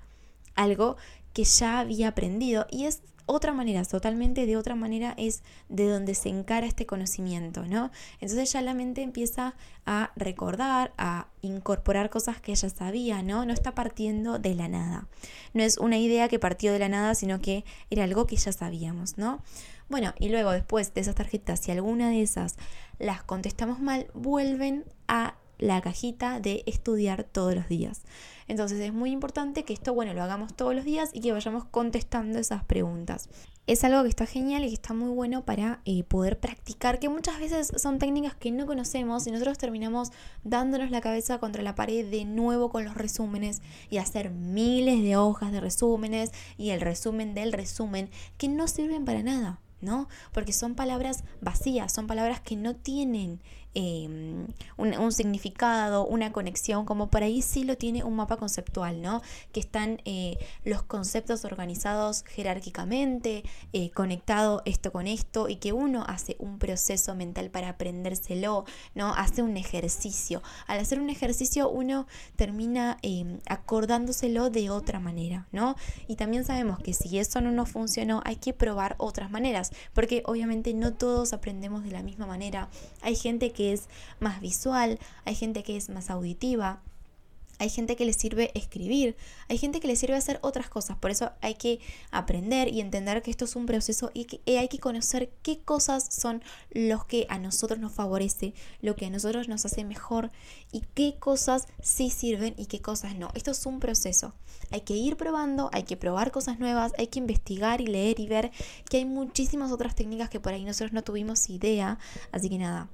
algo 0.55 0.97
que 1.33 1.45
ya 1.45 1.79
había 1.79 2.09
aprendido 2.09 2.67
y 2.71 2.85
es 2.85 3.01
otra 3.29 3.53
manera, 3.53 3.85
totalmente 3.85 4.47
de 4.47 4.57
otra 4.57 4.75
manera 4.75 5.15
es 5.19 5.43
de 5.69 5.87
donde 5.87 6.15
se 6.15 6.31
encara 6.31 6.67
este 6.67 6.87
conocimiento, 6.87 7.67
¿no? 7.67 7.91
Entonces 8.21 8.53
ya 8.53 8.63
la 8.63 8.75
mente 8.75 9.03
empieza 9.03 9.55
a 9.85 10.13
recordar, 10.17 10.93
a 10.97 11.29
incorporar 11.43 12.09
cosas 12.09 12.41
que 12.41 12.53
ella 12.53 12.71
sabía, 12.71 13.23
¿no? 13.23 13.45
No 13.45 13.53
está 13.53 13.75
partiendo 13.75 14.39
de 14.39 14.55
la 14.55 14.69
nada. 14.69 15.09
No 15.53 15.63
es 15.63 15.77
una 15.77 15.99
idea 15.99 16.29
que 16.29 16.39
partió 16.39 16.73
de 16.73 16.79
la 16.79 16.89
nada, 16.89 17.15
sino 17.15 17.41
que 17.41 17.65
era 17.91 18.05
algo 18.05 18.27
que 18.27 18.37
ya 18.37 18.51
sabíamos, 18.51 19.19
¿no? 19.19 19.43
Bueno, 19.89 20.15
y 20.19 20.31
luego 20.31 20.51
después 20.51 20.93
de 20.95 21.03
esas 21.03 21.15
tarjetas, 21.15 21.61
si 21.61 21.71
alguna 21.71 22.11
de 22.11 22.23
esas 22.23 22.57
las 22.99 23.23
contestamos 23.23 23.79
mal, 23.81 24.09
vuelven 24.15 24.85
a 25.07 25.37
la 25.59 25.81
cajita 25.81 26.41
de 26.41 26.63
estudiar 26.67 27.25
todos 27.25 27.55
los 27.55 27.69
días. 27.69 28.03
Entonces 28.49 28.81
es 28.81 28.95
muy 28.95 29.11
importante 29.11 29.65
que 29.65 29.75
esto, 29.75 29.93
bueno, 29.93 30.15
lo 30.15 30.23
hagamos 30.23 30.55
todos 30.55 30.75
los 30.75 30.85
días 30.85 31.11
y 31.13 31.21
que 31.21 31.33
vayamos 31.33 31.65
contestando 31.67 32.39
esas 32.39 32.65
preguntas. 32.65 33.29
Es 33.67 33.85
algo 33.85 34.03
que 34.03 34.09
está 34.09 34.25
genial 34.25 34.65
y 34.65 34.69
que 34.69 34.75
está 34.75 34.95
muy 34.95 35.11
bueno 35.11 35.45
para 35.45 35.83
eh, 35.85 36.03
poder 36.03 36.41
practicar, 36.41 36.99
que 36.99 37.11
muchas 37.11 37.39
veces 37.39 37.71
son 37.77 37.99
técnicas 37.99 38.35
que 38.35 38.51
no 38.51 38.65
conocemos 38.65 39.27
y 39.27 39.31
nosotros 39.31 39.59
terminamos 39.59 40.11
dándonos 40.43 40.91
la 40.91 41.03
cabeza 41.03 41.39
contra 41.39 41.63
la 41.63 41.75
pared 41.75 42.11
de 42.11 42.25
nuevo 42.25 42.71
con 42.71 42.87
los 42.87 42.95
resúmenes 42.95 43.61
y 43.91 43.99
hacer 43.99 44.31
miles 44.31 45.03
de 45.03 45.17
hojas 45.19 45.53
de 45.53 45.61
resúmenes 45.61 46.33
y 46.57 46.71
el 46.71 46.81
resumen 46.81 47.35
del 47.35 47.53
resumen 47.53 48.09
que 48.39 48.49
no 48.49 48.67
sirven 48.67 49.05
para 49.05 49.23
nada. 49.23 49.61
¿no? 49.81 50.09
Porque 50.33 50.53
son 50.53 50.75
palabras 50.75 51.23
vacías, 51.41 51.93
son 51.93 52.07
palabras 52.07 52.41
que 52.41 52.57
no 52.57 52.75
tienen 52.75 53.41
em, 53.75 54.47
un, 54.77 55.13
significado, 55.13 56.07
una 56.07 56.33
conexión, 56.33 56.85
como 56.85 57.11
por 57.11 57.23
ahí 57.23 57.43
sí 57.43 57.65
lo 57.65 57.77
tiene 57.77 58.05
un 58.05 58.17
mapa 58.17 58.37
conceptual, 58.37 59.03
¿no? 59.03 59.23
Que 59.53 59.61
están 59.61 60.01
eh, 60.05 60.39
los 60.65 60.83
conceptos 60.83 61.45
organizados 61.45 62.25
jerárquicamente, 62.25 63.45
eh, 63.73 63.91
conectado 63.91 64.63
esto 64.65 64.93
con 64.93 65.07
esto, 65.07 65.49
y 65.49 65.57
que 65.57 65.73
uno 65.73 66.05
hace 66.07 66.37
un 66.39 66.59
proceso 66.59 67.15
mental 67.15 67.51
para 67.51 67.71
aprendérselo, 67.71 68.65
¿no? 68.95 69.15
Hace 69.15 69.43
un 69.43 69.57
ejercicio. 69.57 70.43
Al 70.67 70.81
hacer 70.81 71.01
un 71.01 71.11
ejercicio 71.11 71.69
uno 71.69 72.07
termina 72.37 72.99
em, 73.03 73.41
acordándoselo 73.49 74.51
de 74.51 74.71
otra 74.71 75.01
manera, 75.01 75.47
¿no? 75.53 75.77
Y 76.07 76.17
también 76.17 76.45
sabemos 76.45 76.79
que 76.79 76.93
si 76.93 77.19
eso 77.19 77.41
no 77.41 77.51
nos 77.51 77.71
funcionó, 77.71 78.23
hay 78.25 78.37
que 78.37 78.53
probar 78.53 78.95
otras 78.99 79.31
maneras 79.31 79.71
porque 79.93 80.23
obviamente 80.27 80.75
no 80.75 80.95
todos 80.95 81.33
aprendemos 81.33 81.85
de 81.85 81.91
la 81.91 82.03
misma 82.03 82.27
manera. 82.27 82.69
Hay 83.03 83.17
gente 83.17 83.53
que 83.59 83.73
es 83.73 83.89
más 84.21 84.41
visual, 84.41 85.01
hay 85.25 85.35
gente 85.35 85.65
que 85.65 85.77
es 85.77 85.89
más 85.89 86.11
auditiva. 86.11 86.81
hay 87.59 87.69
gente 87.71 87.97
que 87.97 88.05
le 88.05 88.13
sirve 88.13 88.53
escribir, 88.55 89.17
hay 89.49 89.59
gente 89.59 89.81
que 89.81 89.89
le 89.89 89.97
sirve 89.97 90.15
hacer 90.15 90.39
otras 90.43 90.69
cosas, 90.69 90.97
por 90.97 91.11
eso 91.11 91.33
hay 91.41 91.55
que 91.55 91.81
aprender 92.11 92.73
y 92.73 92.81
entender 92.81 93.21
que 93.23 93.31
esto 93.31 93.47
es 93.47 93.57
un 93.57 93.67
proceso 93.67 94.11
y 94.15 94.27
que 94.27 94.41
hay 94.59 94.69
que 94.69 94.79
conocer 94.79 95.31
qué 95.43 95.59
cosas 95.59 96.07
son 96.15 96.43
los 96.71 97.05
que 97.05 97.27
a 97.29 97.39
nosotros 97.39 97.81
nos 97.81 97.93
favorece, 97.93 98.55
lo 98.81 98.95
que 98.95 99.07
a 99.07 99.11
nosotros 99.11 99.49
nos 99.49 99.65
hace 99.67 99.85
mejor 99.85 100.31
y 100.71 100.83
qué 100.95 101.17
cosas 101.19 101.67
sí 101.83 102.11
sirven 102.11 102.55
y 102.57 102.67
qué 102.67 102.81
cosas 102.81 103.17
no. 103.17 103.31
Esto 103.35 103.51
es 103.51 103.67
un 103.67 103.81
proceso. 103.81 104.35
Hay 104.71 104.83
que 104.83 104.95
ir 104.95 105.17
probando, 105.17 105.71
hay 105.73 105.83
que 105.83 105.97
probar 105.97 106.31
cosas 106.31 106.59
nuevas, 106.59 106.93
hay 106.99 107.09
que 107.09 107.19
investigar 107.19 107.81
y 107.81 107.87
leer 107.87 108.21
y 108.21 108.29
ver 108.29 108.51
que 108.89 108.99
hay 108.99 109.05
muchísimas 109.05 109.73
otras 109.73 109.95
técnicas 109.95 110.31
que 110.31 110.41
por 110.41 110.53
ahí 110.53 110.65
nosotros 110.65 110.93
no 110.93 111.03
tuvimos 111.03 111.49
idea, 111.49 111.99
así 112.33 112.49
que 112.49 112.59
nada, 112.59 112.89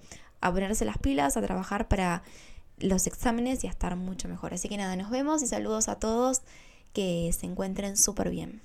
a 0.44 0.52
ponerse 0.52 0.84
las 0.84 0.98
pilas, 0.98 1.38
a 1.38 1.42
trabajar 1.42 1.88
para 1.88 2.22
los 2.78 3.06
exámenes 3.06 3.64
y 3.64 3.66
a 3.66 3.70
estar 3.70 3.96
mucho 3.96 4.28
mejor. 4.28 4.52
Así 4.52 4.68
que 4.68 4.76
nada, 4.76 4.94
nos 4.94 5.08
vemos 5.08 5.42
y 5.42 5.46
saludos 5.46 5.88
a 5.88 5.98
todos, 5.98 6.42
que 6.92 7.30
se 7.32 7.46
encuentren 7.46 7.96
súper 7.96 8.28
bien. 8.28 8.60